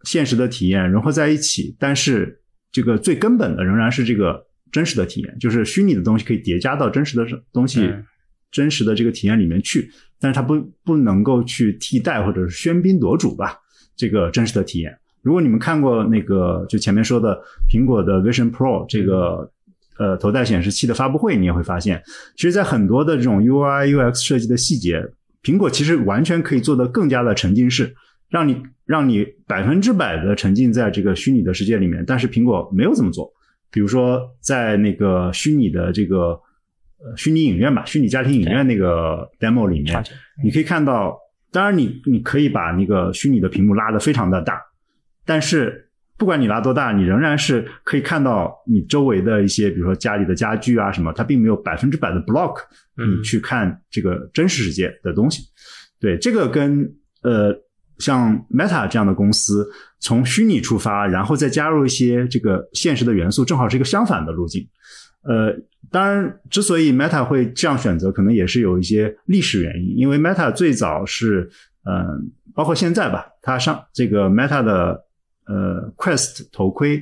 [0.04, 8.06] 现实的体验融合在一起，但是这个最根本的仍然是这个真实的体验，就是虚拟的东西可以叠加到真实的东西、嗯。
[8.54, 13.58] 真实的这个体验里面去，但是它不不能够去替代或者是喧宾夺主吧
[13.96, 14.96] 这个真实的体验。
[15.24, 17.36] 如果你们看过那个就前面说的
[17.68, 19.52] 苹果的 Vision Pro 这个
[19.98, 22.00] 呃头戴显示器的发布会，你也会发现，
[22.36, 25.04] 其实，在很多的这种 UI UX 设计的细节，
[25.44, 27.94] 苹果其实完全可以做得更加的沉浸式，
[28.30, 32.04] 让你让你百分之百的沉浸在这个虚拟的世界里面。
[32.08, 33.30] 但是苹果没有这么做，
[33.70, 36.40] 比如说在那个虚拟的这个
[36.98, 40.02] 呃虚拟影院吧，虚拟家庭影院那个 demo 里面
[40.42, 41.18] 你可以看到，
[41.52, 44.62] 当然你你可以把那个虚拟的屏幕拉得非常的大，
[45.26, 45.83] 但是
[46.24, 52.62] 不管你拉多大，你仍然是可以看到你周围的一些，比如说家里的家具啊什么，它并没有百分之百的 block
[52.96, 55.44] 嗯你去看这个真实世界的东西。
[56.00, 56.90] 对，这个跟
[57.24, 57.54] 呃
[57.98, 59.70] 像 Meta 这样的公司
[60.00, 64.66] 从虚拟出发，然后再加入一些这个现实的元素，正好是一个相反的路径。
[65.24, 65.54] 呃，
[65.92, 69.98] 当然，之所以 Meta 会这样选择，可能也是有一些历史原因。
[69.98, 71.50] 因为 Meta 最早是，
[71.84, 75.04] 嗯、包括现在吧，它上这个 Meta 的
[75.46, 77.02] 呃 Quest 头盔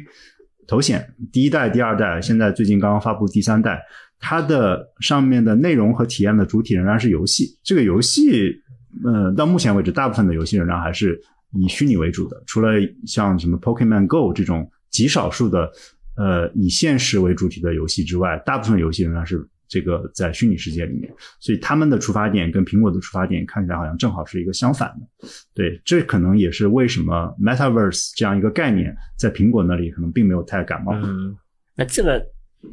[0.67, 3.81] 头显第一代、第二代，现在最近刚刚发布第三代，
[4.19, 7.57] 它的上面的内容和体验的主体仍然是游戏。
[7.63, 8.61] 这个游戏，
[9.03, 11.19] 呃，到目前为止，大部分的游戏仍然还是
[11.53, 12.73] 以虚拟为主的，除了
[13.05, 15.69] 像什么 Pokemon Go 这种极少数的
[16.15, 21.09] 呃以现实为主体的游戏之外，大部分游戏仍然是这个在虚拟世界里面，
[21.39, 25.27] 所以他们的出发点跟苹果的出发点看起来好像正好是一个相反的。
[25.53, 30.91] 对，这可能也是为什么 Metaverse 这样一个概念在苹果那里可能并没有太感冒。
[30.95, 31.37] 嗯，
[31.73, 32.21] 那这个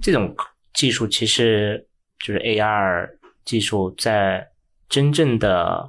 [0.03, 0.35] 这种
[0.75, 1.87] 技术其实
[2.19, 3.09] 就是 AR
[3.45, 4.45] 技术，在
[4.89, 5.89] 真正的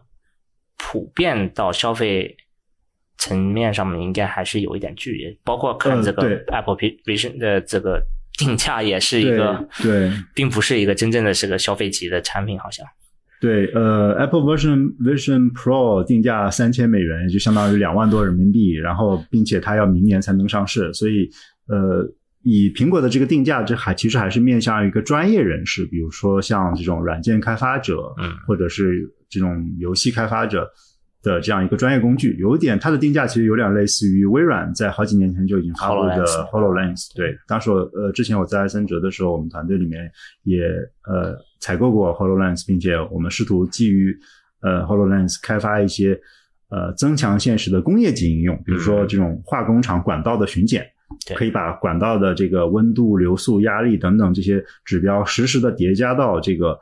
[0.78, 2.38] 普遍到消费
[3.18, 5.40] 层面上面，应该还是有一点距离。
[5.44, 8.00] 包括看呃这个 Apple Vision 的这个
[8.40, 12.84] 定价，也是一个对对并不是一个真正的是个消费级的产品，好像。
[13.42, 21.30] 对，呃，Apple Vision Vision Pro 定价三千美元，就相当于两万多人民币，然后并且它要明年才能上市，所以
[21.68, 22.06] 呃，
[22.44, 30.70] 以苹果的这个定价，这还其实还是面向一个专业人士，比如说像这种软件开发者，嗯或者是这种游戏开发者
[31.22, 37.14] 的这样一个专业工具，有一点它的定价其实有点类似于微软在好几年前就已经发布的 HoloLens。
[37.16, 40.10] 对，当时我呃之前我在森哲的时候，我们团队里面
[40.44, 40.62] 也
[41.08, 44.18] 呃采购过 HoloLens，并且我们试图基于
[44.62, 46.20] 呃 HoloLens 开发一些
[46.70, 50.86] 呃增强现实的工业级应用，比如说这种化工厂管道的巡检。
[51.26, 56.80] 对可以把管道的这个温度、流速、压力等等这些指标实时的叠加到这个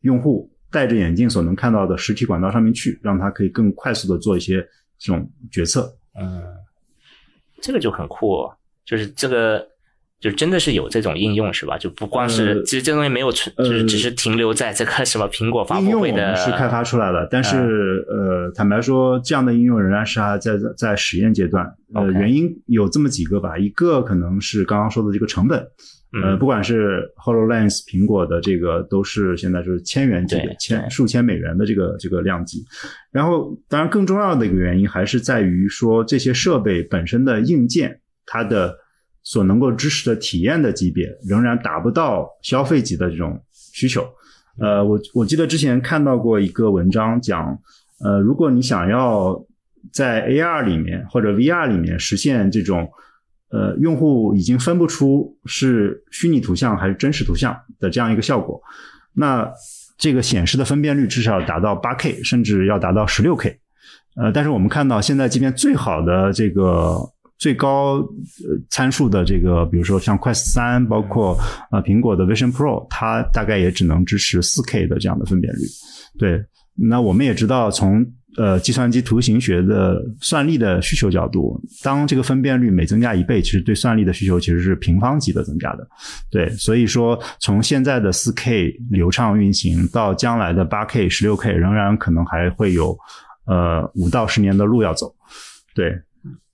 [0.00, 4.66] 用户戴着眼镜所能看到的实体管道上面去，让它可以更快速的做一些
[4.98, 5.92] 这种决策。
[6.20, 6.42] 嗯，
[7.62, 9.66] 这个就很酷、哦，就是这个
[10.18, 11.76] 就真的是有这种应用是吧？
[11.76, 21.64] 就不光是、呃其实这东西没有存，呃就是只是停留在这个什么苹果发应用我布会的们是开发出来的，但是、呃，坦白说，这样的应用仍然是还在在在实验阶段。
[21.94, 25.64] 呃原因有这么几个吧，一个可能是刚刚说的这个成本，
[26.22, 32.64] 呃，嗯不管是 Hololens 苹果的这个都是现在就是千元级的千数千美元的这个这个量级，
[33.10, 38.76] 然后当然更重要的一个原因还是在于说这些设备本身的硬件，它的
[39.22, 43.42] 所能够支持的体验的级别仍然达不到消费级的这种
[43.72, 44.06] 需求。
[44.58, 47.58] 呃，我我记得之前看到过一个文章讲，
[48.04, 49.44] 呃，如果你想要
[49.92, 52.88] 在 AR 里面或者 VR 里面实现这种
[53.56, 58.60] 呃用户已经分不出是虚拟图像还是真实图像的这样一个效果，
[59.14, 59.50] 那
[59.96, 63.56] 这个显示的分辨率至少达到 8K，甚至要达到 16K。
[64.16, 66.98] 呃，但是我们看到现在，即便最好的这个
[67.38, 68.02] 最高
[68.70, 71.36] 参数的这个，比如说像 Quest 三，包括
[71.70, 75.60] 呃苹果的 Vision Pro，它大概也只能支持 4K 的这样的分辨率。
[76.18, 76.42] 对，
[76.74, 78.04] 那我们也知道从
[78.36, 85.88] 呃计算机图形学的算力的需求角度，当这个分辨率每增加一倍，其实对算力的需求其实是平方级的增加的。
[86.30, 92.96] 对，所以说从现在的 4K 流畅运行到将来的 8K、16K，仍然可能还会有
[93.46, 95.14] 呃五到十年的路要走。
[95.74, 95.94] 对，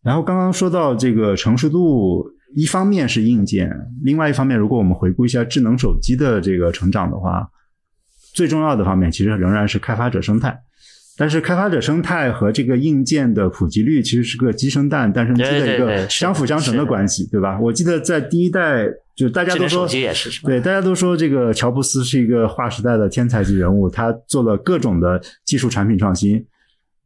[0.03, 2.25] 然后刚刚说到这个成熟度，
[2.55, 3.71] 一方面是硬件，
[4.03, 7.49] 另外一方面，如果我们回顾一下智能手机的这个成长的话，
[8.35, 10.57] 最重要的方面其实仍然是开发者生态。
[11.23, 17.61] 但是开发者生态和这个硬件的普及率其实是个鸡生蛋、蛋生鸡的一个相辅相成的的关系，对吧？
[17.61, 19.87] 我记得在第一代，就大家都说？
[20.43, 26.45] 对，大家都说这个乔布斯是一个划时代的天才级人物，他做了各种的技术产品创新，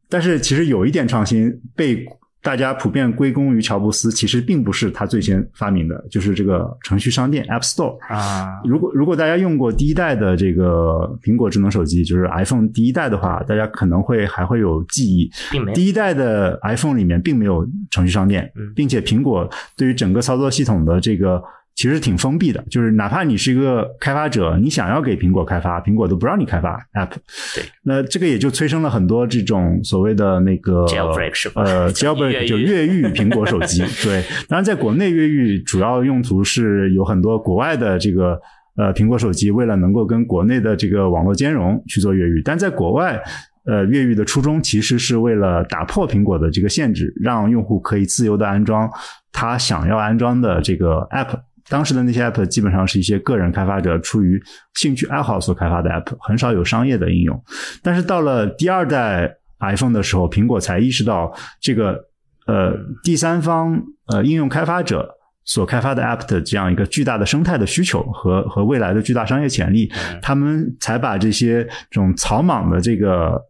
[0.09, 2.03] 但是其实有一点创新被
[2.47, 8.61] 大家普遍归功于乔布斯，其实并不是他最先发明的，就是这个程序商店 App Store 啊。
[8.63, 15.29] 如果如果大家用过第一代的这个苹果智能手机，就是 iPhone 第一代的话，大家可能会还会有记忆。
[15.73, 21.43] 第一代的 iPhone 里面并没有程序商店，嗯并且苹果对于整个操作系统的这个
[21.77, 27.11] 其实挺封闭的，就是哪怕你是一个开发者，你想要给苹果开发，苹果都不让你开发 App。
[27.55, 33.85] 对，那这个也就催生了很多这种所谓的那个 Jailbreak 是吧呃， jailbreak 就越狱苹果手机。
[34.03, 38.41] 对，当然在国内越狱主要用途是有很多国外的这个。
[38.79, 43.19] 呃，苹果手机为了能够跟国内的这个网络兼容去做越狱，但在国外，
[43.65, 48.87] 呃，越狱的初衷其实是为了打破苹果的这个限制，让用户可以自由的安装
[49.31, 51.39] 他想要安装的这个 app。
[51.69, 54.41] 当时的那些 app 基本上是一些个人开发者出于
[54.75, 57.43] 兴趣爱好所开发的 app，很少有商业的应用。
[57.81, 61.99] 但是到了第二代 iPhone 的时候，苹果才意识到这个
[62.45, 65.13] 呃第三方呃应用开发者
[65.43, 69.91] 所开发的 App 的这样一个巨大的生态的需求和和未来的巨大商业潜力，
[70.21, 73.41] 他们才把这些这种草莽的这个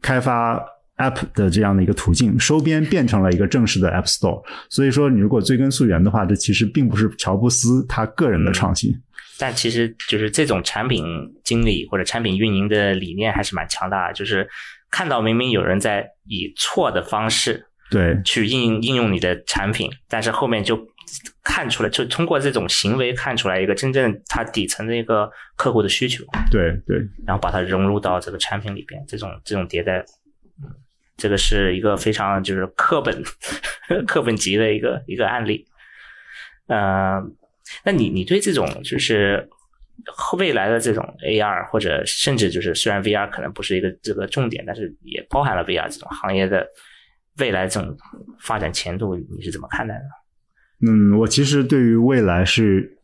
[0.00, 0.62] 开发
[0.98, 4.42] App 的这样的一个途径收编变成了一个正式的 App Store。
[4.70, 8.90] 所以说，你如果追根溯源的话，这其实并不是乔布斯他个人的创新。
[9.38, 11.04] 但其实就是这种产品
[11.44, 14.48] 经理或者产品运营的理念还是蛮强大的，就是
[14.90, 20.80] 看到明明有人在以错的方式对去应应用你的产品，但是后面就
[21.44, 30.04] 看出来，就通过这种行为看出来一个真正它底层的一个客户的需求，对对，然后把它融入到这个产品里边，这种这种迭代，嗯，
[31.16, 33.22] 这个是一个非常就是课本
[34.06, 35.66] 课本级的一个一个案例。
[36.66, 37.22] 呃，
[37.84, 39.48] 那你你对这种就是
[40.36, 46.66] 未来的这种 AR 或者甚至就是虽然 VR 可能不是一个这个重点，但是也包含了 VR 这种行业的
[47.38, 47.96] 未来这种
[48.40, 50.04] 发展前途，你是怎么看待的？
[50.86, 52.98] 嗯，我其实对于未来是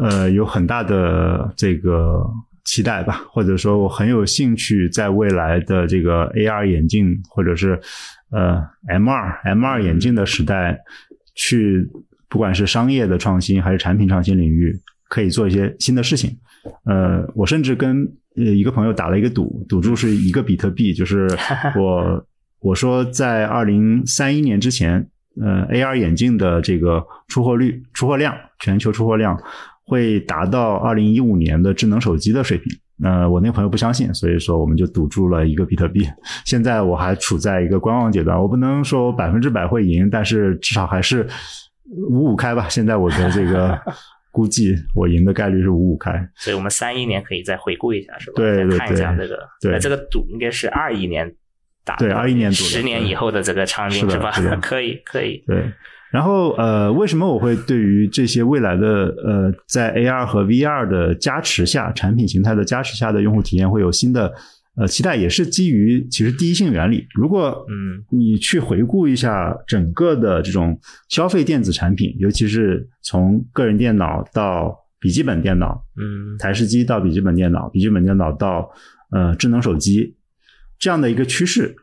[0.00, 2.22] 呃有很大的这个
[2.64, 7.78] 期待吧，或者说我很有兴趣在未来的这个 AR 眼镜或者是
[8.30, 8.56] 呃
[8.88, 10.78] M2 M2 眼镜的时代，
[11.34, 11.88] 去
[12.28, 14.74] 不管是商业的创新还是产品创新领域，
[15.08, 16.36] 可以做一些新的事情。
[16.84, 18.04] 呃，我甚至跟
[18.36, 21.28] 呃一个朋友打了一个赌，赌注是一个比特币，就是
[21.76, 22.26] 我
[22.60, 25.06] 我说在二零三一年之前，
[25.38, 29.38] 呃，AR 眼镜的这个出货率、出货量，全球出货量
[29.84, 32.72] 会达到二零一五年的智能手机的水平。
[33.02, 36.08] 呃，我那朋友不相信，所以说我们就赌注了一个比特币。
[36.44, 41.26] 现在我还处在一个观望阶段，我不能说我百分之百会赢，但是至少还是
[42.08, 42.68] 五五开吧。
[42.68, 43.76] 现在我的这个
[44.30, 46.12] 估计，我赢的概率是五五开。
[46.36, 48.34] 所以我们三一年可以再回顾一下，是吧？
[48.36, 51.34] 对对再看一下对这个，对那这个赌应该是二一年
[51.84, 54.30] 打的，对二一年赌十年以后的这个场景是吧？
[54.62, 55.64] 可以，可以，对，
[56.14, 64.32] 然后呃，为什么我会对于这些未来的呃，在 AR 和 VR 的加持下，产品形态的加持下的用户体验会有新的
[64.76, 67.04] 呃期待，也是基于其实第一性原理。
[67.16, 78.70] 如果嗯你去回顾一下整个的这种消费电子产品，尤其是从个人电脑到笔记本电脑，嗯台式机到笔记本电脑，笔记本电脑到
[79.10, 80.14] 呃智能手机
[80.78, 81.74] 这样的一个趋势，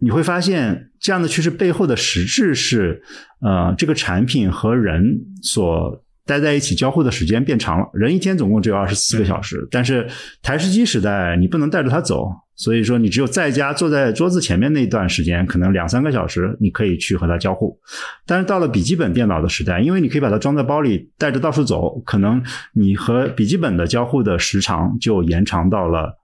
[0.00, 3.02] 你会发现这样的趋势背后的实质是，
[3.40, 5.02] 呃，这个产品和人
[5.42, 7.86] 所待在一起交互的时间变长了。
[7.92, 10.08] 人一天总共只有二十四个小时，但是
[10.42, 17.78] 台式机时代你不能带着它走，所以说你只有在家坐在桌子前面那段时间，可能两三个小时你可以去和它交互。
[18.26, 22.42] 但是到了笔记本电脑的时代，因为你可以把它装在包里带着到处走，可能
[22.72, 26.14] 你和笔记本的交互的时长就延长到了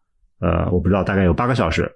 [0.41, 1.91] 呃，我不知道大概有八个小时。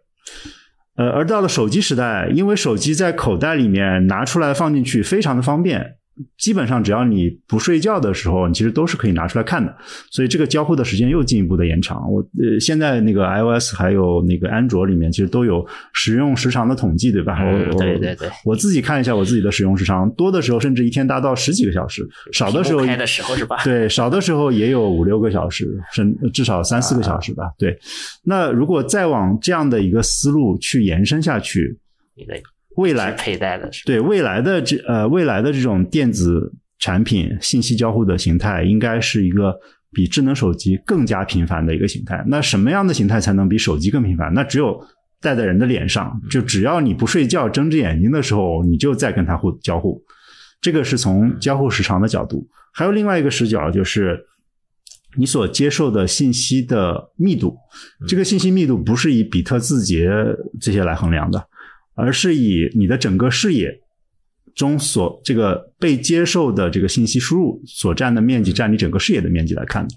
[1.00, 5.94] 呃，而到了手机时代，因为手机在口袋里面拿出来放进去非常的方便，
[6.36, 9.74] 基本上只要你不睡觉的时候，你其实都是可以拿出来看的。
[10.10, 12.10] 所以这个交互的时间又进一步的延长。
[12.12, 17.38] 我呃，现在那个 iOS 还有那个安卓里面其实都有使用时长的统计，对吧？
[17.78, 23.62] 对对对我自己看一下我自己的使用时长，多的时候甚至一天达到十几个小时，少的时候屏幕开的时候是吧？
[23.64, 27.44] 对，少的时候也有五六个小时，甚至少三四个小时吧。
[27.58, 27.78] 对，
[28.24, 31.78] 那如果再往这样的一个思路去延伸下去，
[32.76, 33.84] 未来佩戴的是？
[33.84, 39.54] 对未来的这呃未来的这种电子产品信息交互的形态，应该是一个
[39.92, 42.24] 比智能手机更加频繁的一个形态。
[42.28, 44.32] 那什么样的形态才能比手机更频繁？
[44.32, 44.80] 那只有
[45.20, 50.02] 戴在人的脸上，就只要你不睡觉睁着眼睛的时候，你就在跟它互交互。
[50.60, 54.26] 这个是从交互时长的角度，还有另外一个视角就是。
[55.16, 57.56] 你所接受的信息的密度，
[58.06, 60.08] 这个信息密度不是以比特字节
[60.60, 61.44] 这些来衡量的，
[62.00, 63.80] 而是以你的整个视野
[64.54, 69.94] 中所这个被接受的这个信息输入所占的面积占你整个视野的面积来看的。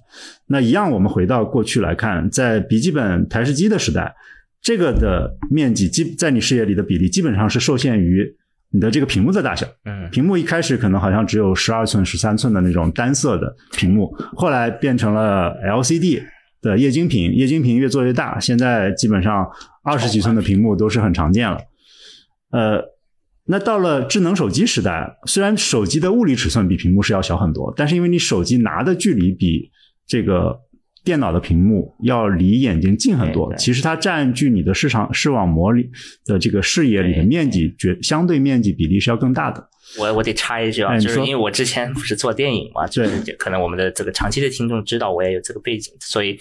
[0.48, 4.14] 那一样，我们回到过去来看，在笔记本台式机的时代，
[4.62, 8.36] 这个的面积基在你视野里的比例基本上是受限于
[8.72, 9.66] 你的这个屏幕的大小。
[9.86, 16.22] 嗯屏幕一开始可能好像只有十二寸、十三寸的那种单色的屏幕，后来变成了 LCD
[16.62, 19.50] 的液晶屏，液晶屏越做越大，现在基本上
[19.84, 21.58] 二十几寸的屏幕都是很常见了。
[22.54, 22.82] 呃，
[23.46, 29.70] 那到了智能手机时代，虽然手机的物理尺寸比屏幕是要小很多，但是因为你手机拿的距离比
[30.08, 30.58] 这个
[31.04, 35.90] 电脑的屏幕要离眼睛近很多，其实它占据你的视场视网膜里
[36.26, 39.70] 的这个视野里的面积，绝相对面积比例是要更大的。
[40.00, 46.40] 我我得插一句啊，就是因为我之前不是做电影嘛，就是可能我们的这个长期的听众知道我也有这个背景，所以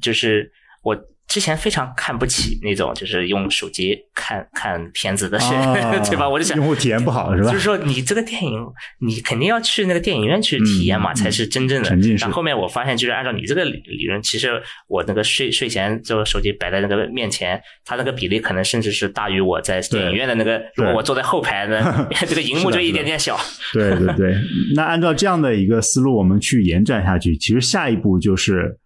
[0.00, 0.48] 就是
[0.82, 0.96] 我
[1.26, 6.28] 之前非常看不起那种就是用手机看看片子的人，啊 对吧？
[6.28, 7.60] 我就想用户体验不好是吧就是？
[7.64, 8.64] 说你这个电影，
[9.00, 14.50] 你肯定要去那个电影院去体验嘛，嗯才是真正的沉浸式然后后面我发现，就是按照你这个理理论，其实
[14.86, 20.62] 我那个睡睡前就手机摆在那个面前，它那个比例可能甚至是大于我在电影院的那个。
[20.76, 23.36] 如果我坐在后排呢， 这个荧幕就一点点小。
[23.72, 24.34] 对对对，
[24.74, 28.78] 那按照这样的一个思路，我们去延展下去，其实下一步就是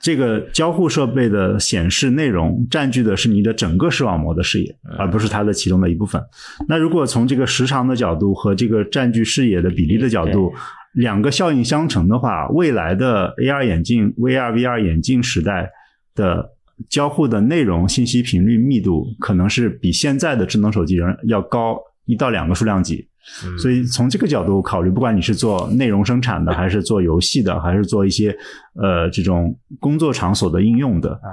[0.00, 6.22] 这个交互设备的显示内容占据的是你的整个视网膜的视野，而不是它的其中的一部分。
[6.68, 10.52] 那如果从这个时长的角度和这个占据视野的比例的角度，
[10.94, 15.70] 两个效应相乘的话，未来的 AR 眼镜、VR、VR 眼镜时代
[16.14, 16.50] 的
[16.88, 21.78] 交互的内容信息频率密度，可能是比现在的智能手机仍要高
[22.08, 23.06] 一到两个数量级。
[23.44, 28.34] 嗯所以从这个角度考虑，不管你是做内容生产的， 还是做游戏的，还是做一些
[28.74, 31.28] 呃这种工作场所的应用的，啊，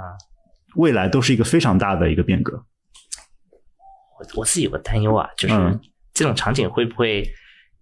[0.76, 2.62] 未来都是一个非常大的一个变革。
[4.20, 5.80] 我我自己有个担忧啊，就是嗯
[6.14, 7.24] 这种场景会不会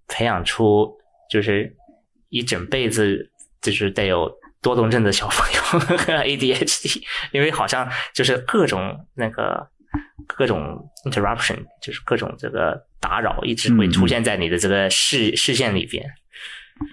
[0.08, 0.92] 培养出
[1.28, 1.76] 就是
[2.30, 3.32] 一整辈子
[3.62, 4.32] 就是带有
[4.62, 9.68] 多动症的小朋友 和 ADHD，因为好像就是各种那个
[10.28, 16.04] 各种 interruption，就是各种这个打扰，一直会嗯出现在你的这个视视线里边。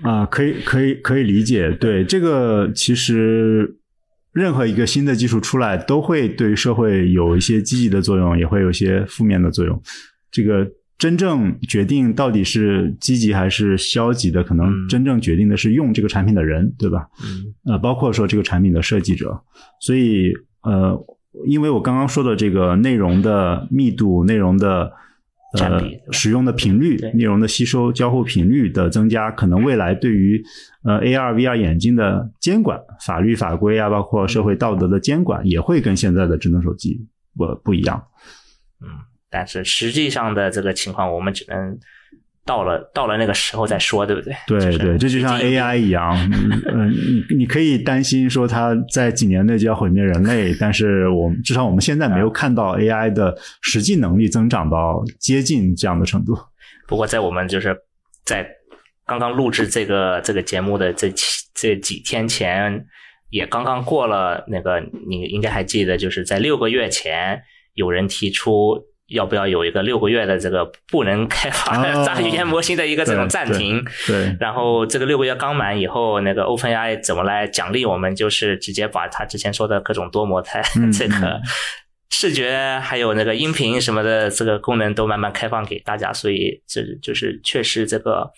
[0.03, 1.71] 啊，可以，可以，可以理解。
[1.71, 3.77] 对这个，其实
[4.33, 9.83] 任何一个新的技术出来，都会对社会有一些积极的作用，也会有一些负面的作用。
[10.31, 17.09] 这个真正决定到底是积极还是消极的，可能嗯真正决定的是用这个产品的人，对吧？
[17.25, 19.43] 嗯呃，包括说这个产品的设计者。
[19.81, 20.31] 所以，
[20.63, 20.95] 呃，
[21.47, 24.93] 因为我刚刚说的这个内容的密度、内容的
[25.59, 30.43] 呃使用的频率、内容的吸收、交互频率的增加，可能未来对于
[30.85, 37.07] 呃 AR、VR 眼镜的监管、法律法规啊，包括社会道德的监管，也会跟现在的智能手机
[37.37, 38.03] 不不一样。
[38.81, 38.89] 嗯，
[39.31, 41.79] 但是实际上的这个情况，我们只能
[42.47, 44.35] 到了到了那个时候再说，对不对？
[44.47, 46.13] 对对，这就像 AI 一样，
[46.73, 56.37] 嗯、呃你你可以担心说它在几年内就要毁灭人类， 但是我们至少我们现在没有看到 AI 的实际能力增长到接近这样的程度。
[56.89, 57.77] 不过在我们就是
[58.25, 58.47] 在
[59.07, 61.13] 刚刚录制这个这个节目的这
[61.55, 62.85] 这几天前，
[63.29, 67.41] 也刚刚过了那个，你应该还记得，就是在六个月前，
[67.75, 68.77] 有人提出
[69.11, 73.85] 要不要有一个六个月的这个不能开发哦大语言模型的一个这种暂停。
[74.07, 78.15] 对，然后这个六个月刚满以后，那个 OpenAI 怎么来奖励我们？
[78.15, 81.41] 就是直接把他之前说的各种多模态、 嗯这个嗯
[82.11, 88.29] 视觉还有那个音频什么的这个功能都慢慢开放给大家，所以这就是确实这个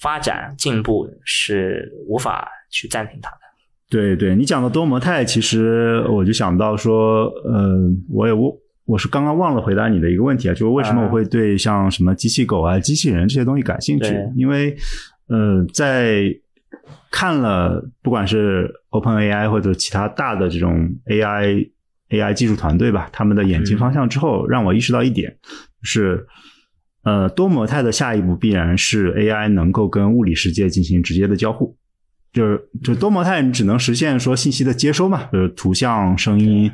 [0.00, 3.38] 发展进步是无法去暂停它的。
[3.88, 7.76] 对对，你讲的多模态，其实我就想到说，呃，
[8.12, 8.52] 我也我
[8.86, 14.06] 我是刚刚忘了回答你的一个问题啊，就是为什么我会对像什么机器狗啊、机器人这些东西感兴趣？
[14.36, 14.76] 因为
[15.28, 16.34] 呃，在
[17.10, 21.68] 看了不管是 OpenAI 或者其他大的这种 AI
[22.10, 25.36] AI 技术团队吧，他们的眼睛方向之后，让我意识到一点，
[25.82, 26.26] 就是
[27.02, 31.76] 呃，多模态的下一步必然是 AI 能够跟物理世界进行直接的交互。
[32.32, 36.70] 就是就多模态，你只能实现说信息的接收嘛，就是图像、声音，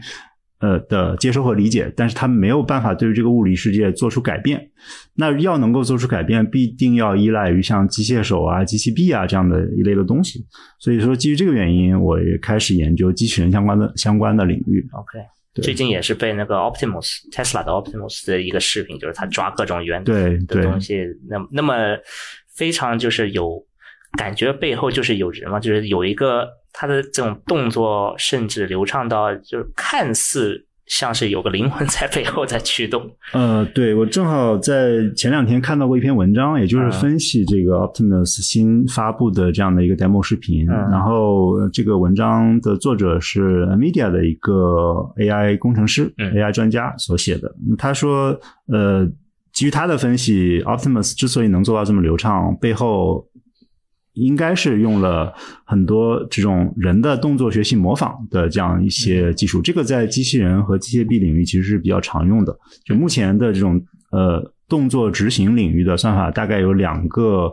[0.63, 4.71] 呃的接收和理解，但是他没有办法对于这个物理世界做出改变。
[5.15, 10.47] 那要能够做出改变，必定要依赖于像机械手啊、机器臂啊这样的一类的东西。
[10.79, 14.89] 所以说，基于这个原因，我也开始研究机器人相关的相关的领域。
[14.93, 15.19] OK，
[15.61, 21.75] 最近也是被那个 Optimus Tesla 的 Optimus 的一个视频，就是他抓各种原对对的东西，那那么
[22.55, 23.61] 非常就是有
[24.17, 33.09] 感觉背后就是有人嘛，就是有一个他的这种动作甚至流畅到就是看似像是有个灵魂 在背后在驱动。
[33.33, 40.66] 呃，对我正好在前两天看到过一篇文章，也就是分析这个 Optimus 新发布的这样的一个 demo 视频。
[40.66, 44.53] 然后这个文章的作者是 Nvidia 的一个
[45.16, 47.55] AI 工程师、AI 专家所写的。
[47.79, 49.09] 他说，呃，
[49.53, 53.27] 基于他的分析，Optimus 之所以能做到这么流畅，背后。
[54.15, 55.33] 应该是用了
[55.65, 62.57] 很多这种人的动作学习模仿的这样一些技术，这个在机器人和机械臂领域其实是比较常用的。
[62.85, 67.53] 就目前的这种呃动作执行领域的算法，大概有两个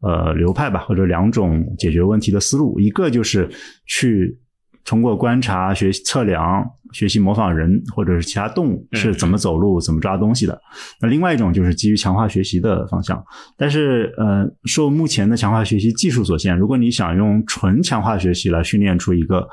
[0.00, 3.48] 呃流派吧，或者两种解决问题的思路，一个就是
[3.86, 4.38] 去。
[4.86, 10.58] 通过观察、学习、测量、学习模仿人或者是其他动物是怎么走路、怎么抓东西的。
[11.00, 13.22] 那另外一种就是基于强化学习的方向。
[13.56, 19.48] 但是，呃，受目前的强化学习技术所限，如果你想用纯强化学习来训练出一个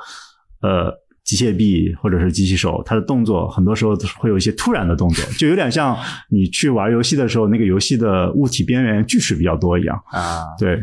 [0.62, 5.96] 呃机械臂或者是机器手，它的动作很多时候会有一些突然的动作， 就有点像
[6.30, 10.44] 你去玩游戏的时候，那个游戏的物体边缘锯齿比较多一样啊。
[10.60, 10.78] 对。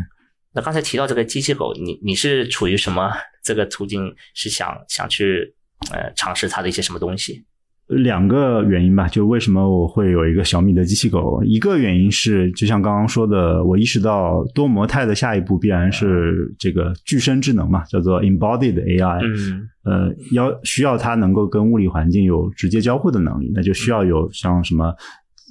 [0.54, 3.12] 那刚才提到这个机器狗，你你是处于什么
[3.44, 4.14] 这个途径？
[4.34, 5.54] 是想想去
[5.92, 7.44] 呃尝试它的一些什么东西？
[7.88, 11.44] 两个原因吧，就为什么我会有一个小米的机器狗？
[11.44, 19.20] 一个原因是，就像刚刚说的，我意识到多模态的下一步必然是这个具身智能嘛，叫做 embodied AI。
[19.24, 19.68] 嗯。
[19.84, 24.94] 呃，要需要它能够跟物理环境有直接交互的能力，那就需要有像什么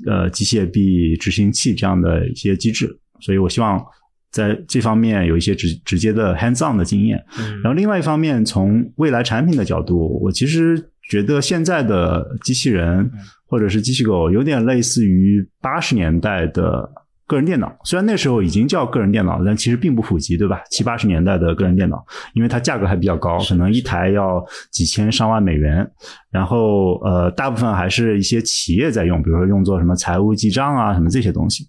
[0.06, 2.98] 呃机械臂执行器这样的一些机制。
[3.20, 3.82] 所以我希望。
[4.30, 7.24] 在这方面有一些直直接的 hands on 的经验，
[7.62, 13.10] 然后另外一方面，从未来产品的角度，我其实觉得现在的机器人
[13.46, 16.88] 或者是机器狗有点类似于八十年代的
[17.30, 20.60] 个人电脑，虽然那时候已经叫个人电脑，但其实并不普及，对吧？
[20.68, 22.04] 七八十年代的个人电脑，
[22.34, 25.88] 因为它价格还比较高，可能一台要几千上万美元，
[26.32, 31.64] 然后呃，大部分还是一些企业在用，比如说用作什么财务记账啊，什么这些东西。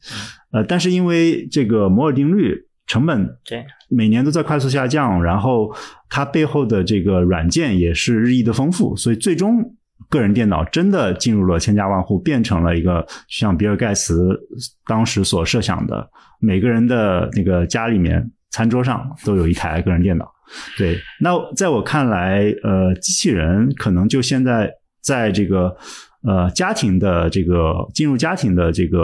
[0.51, 2.55] 呃，但是因为这个摩尔定律，
[2.87, 3.63] 成本对。
[3.87, 5.71] 每年都在快速下降，然后
[6.09, 9.75] 它背后的这个软件也是日益的丰富，所以最终
[10.09, 14.39] 个人电脑真的进入了千家万户，变成了一个像比尔盖茨
[14.87, 20.31] 当时所设想的，每个人的那个家里面餐桌上都有一台个人电脑。
[20.77, 24.71] 对，那在我看来，呃，机器人可能就现在
[25.01, 25.75] 在这个。
[26.23, 28.99] 呃，家庭的这个进入家庭的这个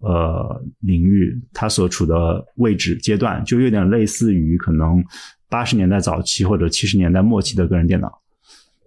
[0.00, 5.02] 呃领域，它所处的位置阶段，就有点类似于可能
[5.48, 8.12] 八十年代早期或者七十年代末期的个人电脑，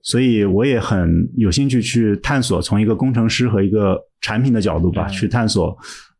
[0.03, 5.77] 所以我也很有兴趣去探索，从一个工程师和一个产品的角度吧，去探索。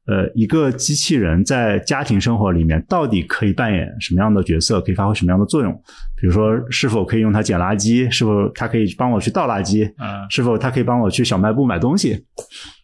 [0.08, 5.72] 呃，一个机器人在家庭生活里面到底可以扮演什么样的角色，可以发挥什么样的作用？
[6.20, 8.10] 比如说，是否可以用它捡垃圾？
[8.10, 9.88] 是否它可以帮我去倒垃圾？
[10.00, 12.26] 嗯，是否它可以帮我去小卖部买东西？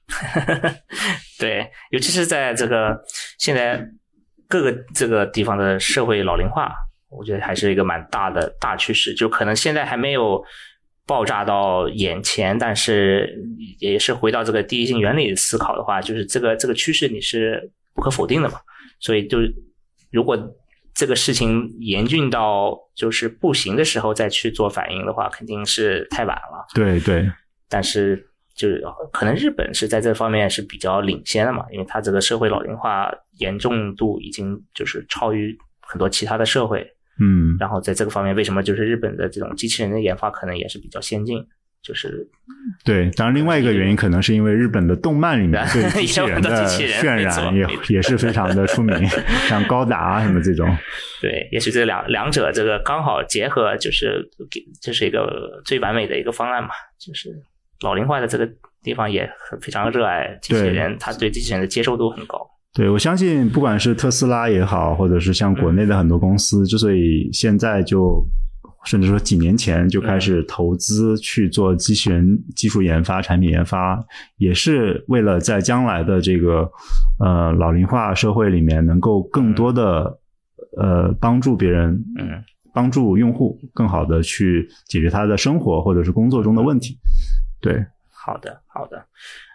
[1.39, 2.95] 对，尤其是在这个
[3.39, 3.83] 现在
[4.47, 6.71] 各个这个地方的社会老龄化，
[7.09, 9.13] 我觉得还是一个蛮大的大趋势。
[9.15, 10.41] 就可能现在还没有。
[11.08, 13.41] 爆炸到眼前，但是
[13.80, 18.60] 也是回到这个第一性原理思考的话，就是这个这个趋势你是不可否定的嘛。
[18.99, 19.38] 所以就
[20.12, 20.38] 如果
[20.93, 26.66] 这个事情严峻到就是不行的时候再去做反应的话，肯定是太晚了。
[26.76, 27.32] 对对。
[27.70, 28.84] 但是就是
[29.14, 36.86] 可能日本是在这方面是比较领先的嘛，因为它这个社会老龄化严重度已经就是超于很多其他的社会。
[37.20, 41.45] 嗯，然后在这个方面，为什么就是日本的这种机器人的研发可能也是比较先进？
[41.84, 42.28] 就是
[42.84, 49.07] 对，当然另外一个原因可能是因为日本的动漫里面对 机器人的渲染也也是非常的出名，
[49.47, 50.68] 像高达什么这种。
[51.22, 56.70] 对，也许这两两者这个刚好结合，就是给这是一个最完美的一个方案嘛。
[56.99, 57.30] 就是
[57.82, 58.49] 老龄化的这个
[58.84, 59.30] 地方也
[59.61, 62.45] 非常热爱机器人，他对机器人的接受度很高。
[62.78, 68.23] 对，我相信不管是特斯拉也好，或者是像国内的很多公司，之所以现在就
[68.86, 73.99] 甚至说几年前就开始投资去做机器人技术研发、产品研发，
[74.38, 76.69] 也是为了在将来的这个
[77.19, 80.19] 呃老龄化社会里面，能够更多的
[80.78, 82.43] 呃帮助别人，嗯，
[82.75, 86.95] 帮助用户更好的去解决他的生活或者是工作中的问题。
[87.59, 89.03] 对，好的，好的。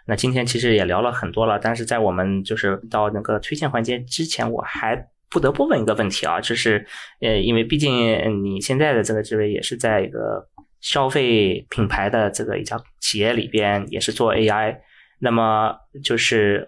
[0.05, 4.95] 那今天其实也聊了很多了，但是在我们就是到那个推荐环节之前，我还
[5.29, 6.85] 不得不问一个问题啊，就是
[7.21, 10.47] 呃，因为毕竟你现在的这个职位也是在一个
[10.81, 14.77] 消费品牌的这个一家企业里边，也是做 AI，
[15.19, 15.73] 那么
[16.03, 16.67] 就是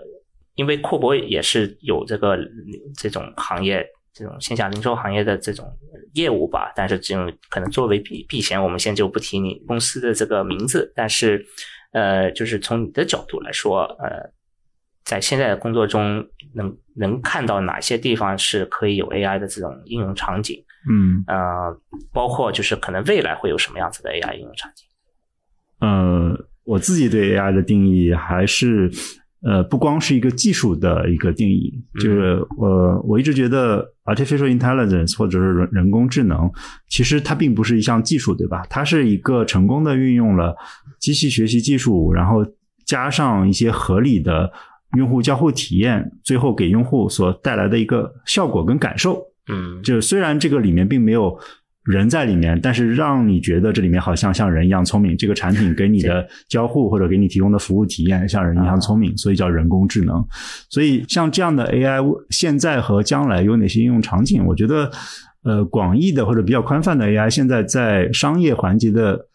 [0.56, 2.38] 因为阔博也是有这个
[2.98, 5.66] 这种行业这种线下零售行业的这种
[6.14, 6.72] 业务吧。
[6.74, 10.92] 但是这种可能作为避避嫌，我们先就不提你公司的这个名字。
[10.96, 11.46] 但是，
[11.96, 14.30] 呃，就是从你的角度来说，呃，
[15.06, 20.62] 在现在的工作中，能能看到哪些地方是可以有 AI 的这种应用场景？
[20.90, 21.74] 嗯，呃，
[22.12, 24.86] 包括就是可能未来会有什么样子的 AI 应用场景？
[25.80, 28.92] 呃，我自己对 AI 的定义还是，
[29.46, 31.72] 呃，不光是一个技术的一个定义，
[32.02, 36.52] 就是我我一直觉得 artificial intelligence 或者是人人工智能，
[36.90, 38.66] 其实它并不是一项技术，对吧？
[38.72, 40.56] 它是一个成功的运用了
[41.00, 42.44] 机器学习技术，然后
[42.86, 44.52] 加上一些合理的
[44.98, 49.22] 用户交互体验，最后给用户所带来的一个效果跟感受。
[49.48, 51.38] 嗯，就虽然这个里面并没有。
[51.86, 55.16] 人在里面，但是让你觉得这里面好像像人一样聪明。
[55.16, 60.26] 这个产品给你的交互或者给你提供的服务体验像人一样聪明，所以叫人工智能。
[60.70, 64.44] 所以像这样的 AI，现在和将来有哪些应用场景？
[64.46, 64.92] 我觉得，
[65.44, 69.28] 呃，广义的或者比较宽泛的 AI，现在在商业环节的。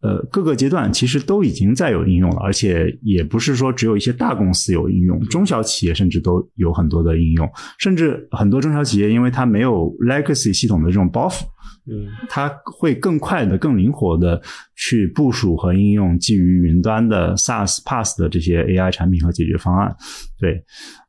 [0.00, 11.44] 呃，各个阶段其实都已经在有应用了，而且也不是说只有一些大公司有应用，中小企业甚至都有很多的应用，甚至很多中小企业因为它没有 legacy 系统的这种包袱，
[11.86, 14.40] 嗯，它会更快的、更灵活的
[14.76, 19.94] 去部署和应用基于云端的 SaaS、PaaS 的这些 AI 产品和解决方案。
[20.38, 20.64] 对，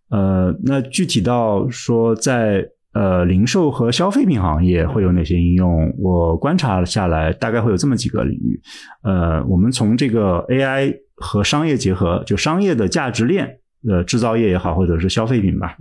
[0.10, 2.68] 呃，那具体到说在。
[2.96, 5.94] 呃，零售和消费品行业会有哪些应用？
[6.00, 8.58] 我观察下来，大概会有这么几个领域。
[9.04, 15.76] 呃，我们从这个 AI 和商业结合，就商业的价值链，呃，制造业也好，或者是消费品吧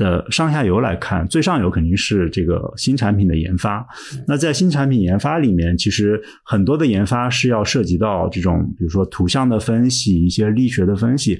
[0.00, 3.86] 的上下游来看，最上游肯定是这个新产品的研发。
[4.26, 11.38] 那在新产品研发里面，其实很多的研发是要涉及到这种，比如说图像的分析，一些力学的分析。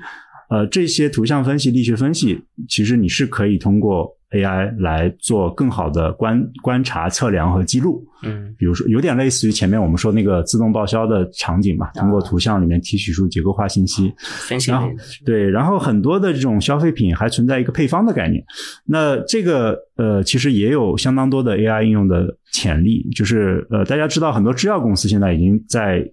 [0.51, 4.20] 呃，这些图像分析、力学分析，其实你是可以通过。
[4.31, 8.07] AI 来做更好的观观察、测量和记录。
[8.23, 14.13] 嗯，比如说，有点类似于前面我们说那个自动报销的场景嘛，通过图像里面提取出结构化信息。
[14.19, 14.71] 分析。
[14.71, 14.89] 然后，
[15.25, 18.45] 对，然后很多的这种消费品还存在一个配方的概念。
[18.85, 23.09] 那这个呃，其实也有相当多的 AI 应用的潜力。
[23.17, 26.05] 就是呃，大家知道很多制药公司现在已经在。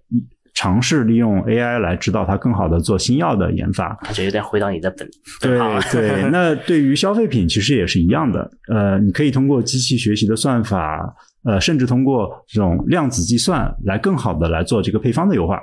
[0.57, 5.07] 尝试利用 AI 来指导它更好的做新药的研发，感觉有点回到你的本。
[5.39, 5.59] 对
[5.91, 8.49] 对， 那对于消费品其实也是一样的。
[8.73, 15.59] 呃，你可以通过机器学习的算法，呃，甚至通过这种量子计算来更好的来做这个配方的优化。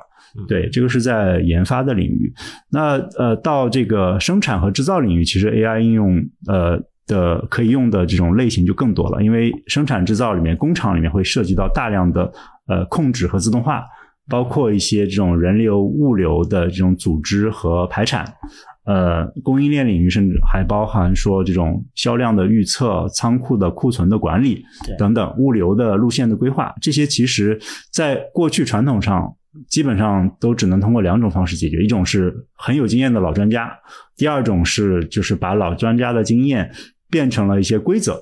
[0.47, 2.33] 对，这个是在研发的领域。
[2.71, 12.33] 那呃，到这个生产和制造领域，其实 AI 应用呃的可以用的这种类型就更多了，因为生产制造里面，工厂里面会涉及到大量的
[12.69, 13.85] 呃控制和自动化。
[14.29, 18.25] 包括一些这种人流、物流的这种组织和排产，
[18.87, 24.65] 呃，供应链领域甚至还包含说这种销量的预测、仓库的库存的管理
[24.99, 27.61] 等等，物流的路线的规划，这些其实
[27.93, 29.37] 在过去传统上
[29.69, 33.71] 基本上都只能通过两种方式解决：一种是很有经验的老专家，
[34.17, 36.71] 第二种是就是把老专家的经验
[37.11, 38.19] 变成了一些规则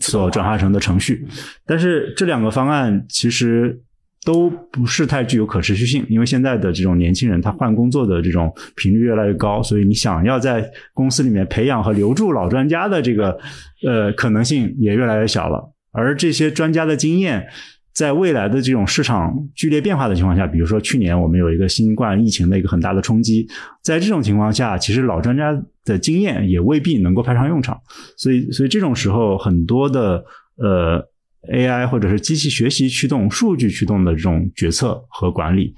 [0.00, 1.28] 所转化成的程序。
[1.66, 3.82] 但是这两个方案其实。
[4.22, 13.38] 都不是太具有可持续性，因为现在的这种年轻人他换工作的这种频率越来越高，所以你想要在公司里面培养和留住老专家的这个
[13.82, 15.72] 呃可能性也越来越小了。
[15.90, 17.46] 而这些专家的经验，
[17.94, 23.48] 在未来的这种市场剧烈变化的情况下，比如说去年我们有一个新冠疫情的一个很大的冲击，
[23.82, 27.80] 在这种情况下，其实老专家的经验也未必能够派上用场。
[28.18, 30.22] 所以，所以这种时候很多的
[30.56, 31.09] 呃。
[31.48, 35.74] AI 或者是机器学习驱动、数据驱动的这种决策和管理，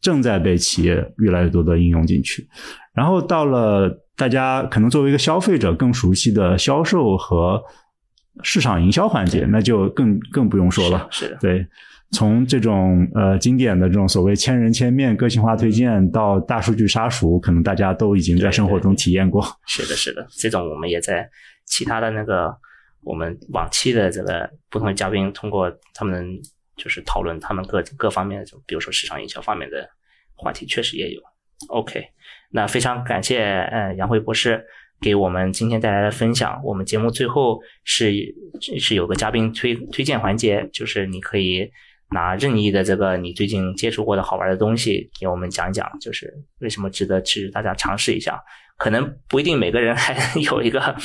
[0.00, 2.48] 正在被企业越来越多的应用进去。
[2.94, 7.60] 然后到了大家可能作为一个消费者更熟悉的销售和
[8.44, 11.08] 市场营销环节，那就更更不用说了。
[11.10, 11.66] 是的，对，
[12.12, 19.44] 从这种呃经典的这种所谓千人千面、个性化推荐到大数据杀熟，可能大家都已经在生活中体验过。
[19.66, 21.28] 是的，是的，这种我们也在
[21.66, 22.56] 其他的那个。
[23.08, 26.38] 我们往期的这个不同的嘉宾，通过他们
[26.76, 29.88] 就是讨论他们各各方面的，就比如说市场营销方面的
[30.36, 31.20] 话题，确实也有。
[31.68, 32.04] OK，
[32.50, 34.62] 那非常感谢呃杨辉博士
[35.00, 36.60] 给我们今天带来的分享。
[36.62, 38.12] 我们节目最后是
[38.78, 41.68] 是有个嘉宾推推荐环节，就是你可以
[42.10, 48.38] 拿任意的这个你最近接触过的好玩的东西给我们讲一讲，就是为什么值得去大家尝试一下。
[48.78, 50.96] 可能不一定每个人还有一个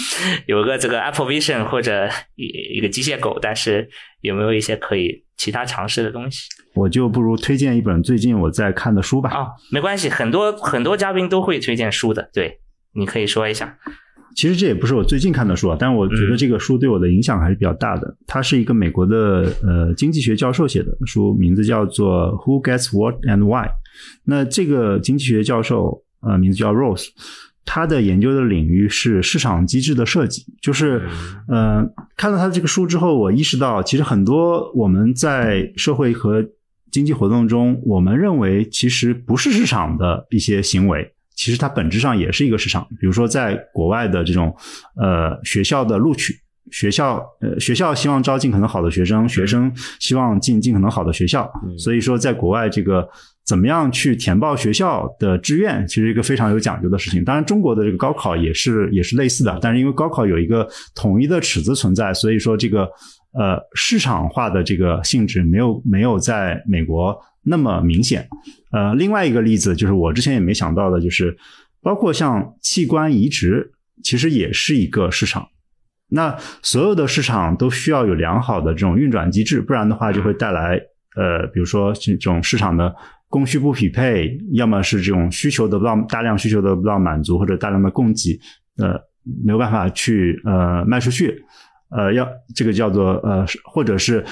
[0.45, 3.89] 有一个这个 Apple Vision 或者一一个机械狗，但是
[4.21, 6.43] 有没有一些可以其他尝试的东西？
[6.75, 9.31] 我就不如推荐一本最近我在看的书吧。
[9.31, 12.59] 啊，没关系，很多很多嘉宾都会推荐书的，对，
[12.93, 13.77] 你可以说一下。
[14.35, 18.17] 其实这也不是我最近看的书啊，但是我觉得这个书对我的影响还是比较大的。
[18.25, 23.67] 它是一个美国的呃经济学教授写的书，名字叫做《Who Gets What and Why》。
[24.25, 27.09] 那这个经济学教授呃名字叫 Rose，
[27.65, 30.45] 他的研究的领域是市场机制的设计。
[30.61, 31.01] 就是
[31.47, 31.83] 呃
[32.17, 36.45] 看到他这个书之后，我意识到其实很多我们在社会和
[36.91, 41.11] 经济活动中，我们认为其实不是市场的一些行为。
[41.35, 44.55] 其实它本质上也是一个市场，比如说在国外的这种
[44.95, 46.35] 呃学校的录取，
[46.71, 53.09] 学校呃学校希望招尽可能好的学生，学生希望进尽可能好的学校，所以说在国外这个
[53.45, 57.23] 怎么样去填报学校的志愿，其实一个非常有讲究的事情。
[57.23, 62.83] 当然，中国的这个高考也是也是类似的，但是因为高考有一个统一的尺子存在，所以说这个
[63.33, 67.17] 呃市场化的这个性质没有没有在美国。
[67.45, 68.25] 那么明显，
[68.71, 71.35] 呃，另外一个例子就是我之前也没想到的，就是
[71.81, 75.45] 包括像器官移植，其实也是一个市场。
[76.07, 80.79] 那所有的市场都需要有良好的这种运转机制，不然的话就会带来
[81.17, 82.95] 呃，比如说这种市场的
[83.33, 88.39] 供需不匹配，要么是这种需求得不到大量需求得不到满足，或者大量的供给
[88.77, 88.93] 呃
[89.43, 91.43] 没有办法去呃卖出去，
[91.89, 94.23] 呃，要这个叫做呃，或者是。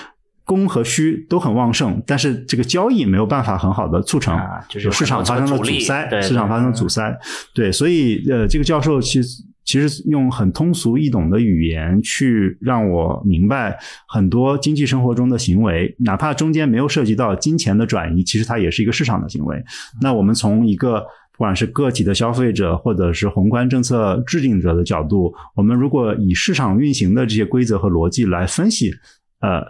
[0.44, 4.38] 供和需都很旺盛，但是这个交易没有办法很好的促成，
[4.68, 7.16] 就是市场发生了阻塞，市场发生阻塞，
[7.54, 9.30] 对，所以呃，这个教授其实
[9.72, 19.64] 其实用很通俗易懂的语言去让我明白很多经济生活中的行为，哪怕中间没有涉及到金钱的转移，其实它也是一个市场的行为。
[20.02, 21.00] 那我们从一个
[21.32, 28.92] 不管是个体的消费者，或者是宏观政策制定者的角度，我们如果以市场运行的这些规则和逻辑来分析，
[29.40, 29.64] 呃。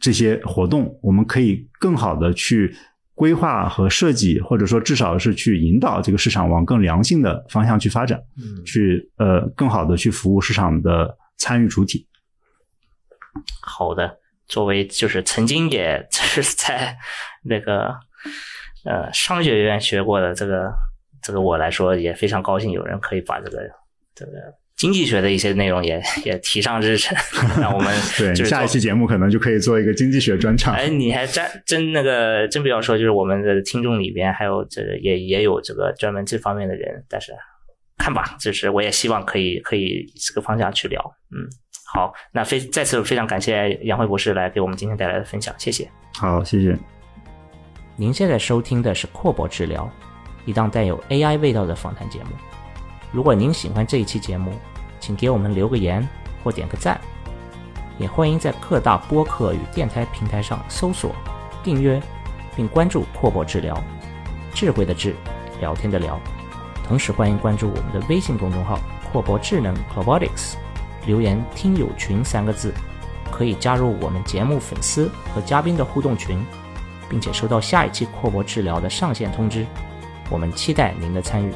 [0.00, 2.74] 这些活动，我们可以更好的去
[3.14, 8.20] 规划和设计，或者说至少是去引导这个市场往更良性的方向去发展，
[8.66, 12.06] 去呃更好的去服务市场的参与主体。
[13.62, 16.96] 好的，作为就是曾经也是在
[17.42, 17.94] 那个
[18.84, 20.72] 呃商学院学过的这个
[21.22, 23.58] 这个我来说，也非常高兴有人可以把这个
[24.14, 24.32] 这个。
[24.84, 27.16] 经济学的一些内容也 也提上日程，
[27.58, 30.74] 那我们对下一期节目可能就可以做一个经济学专场。
[30.74, 37.32] 哎，你还真真那个真不要说，就是我们的听众里边还有这也也有这个专门这方面的人，但是
[37.96, 41.00] 看吧，就是我也希望可以可以这个方向去聊。
[41.34, 41.48] 嗯，
[41.94, 45.90] 好，那非再次非常感谢杨辉博士来给我们今天带来的分享，谢谢。
[46.18, 46.76] 好，谢谢。
[47.96, 49.90] 您现在收听的是阔博治疗，
[50.44, 52.32] 一档带有 AI 味道的访谈节目。
[53.12, 54.52] 如果您喜欢这一期节目，
[55.04, 56.08] 请给我们留个言
[56.42, 56.98] 或点个赞，
[57.98, 61.14] 也欢迎在各大播客与电台平台上搜索、
[61.62, 62.00] 订阅
[62.56, 63.78] 并关注“阔博治疗”，
[64.54, 65.14] 智慧的智，
[65.60, 66.18] 聊天的聊。
[66.88, 68.80] 同时欢迎关注我们的微信公众号
[69.12, 70.54] “阔博智能 Robotics”，
[71.04, 72.72] 留言“听友群”三个字，
[73.30, 76.42] 可以加入我们节目粉丝和嘉宾的互动群，
[77.10, 79.66] 并且收到下一期“阔博治疗”的上线通知。
[80.30, 81.52] 我们期待您的参与。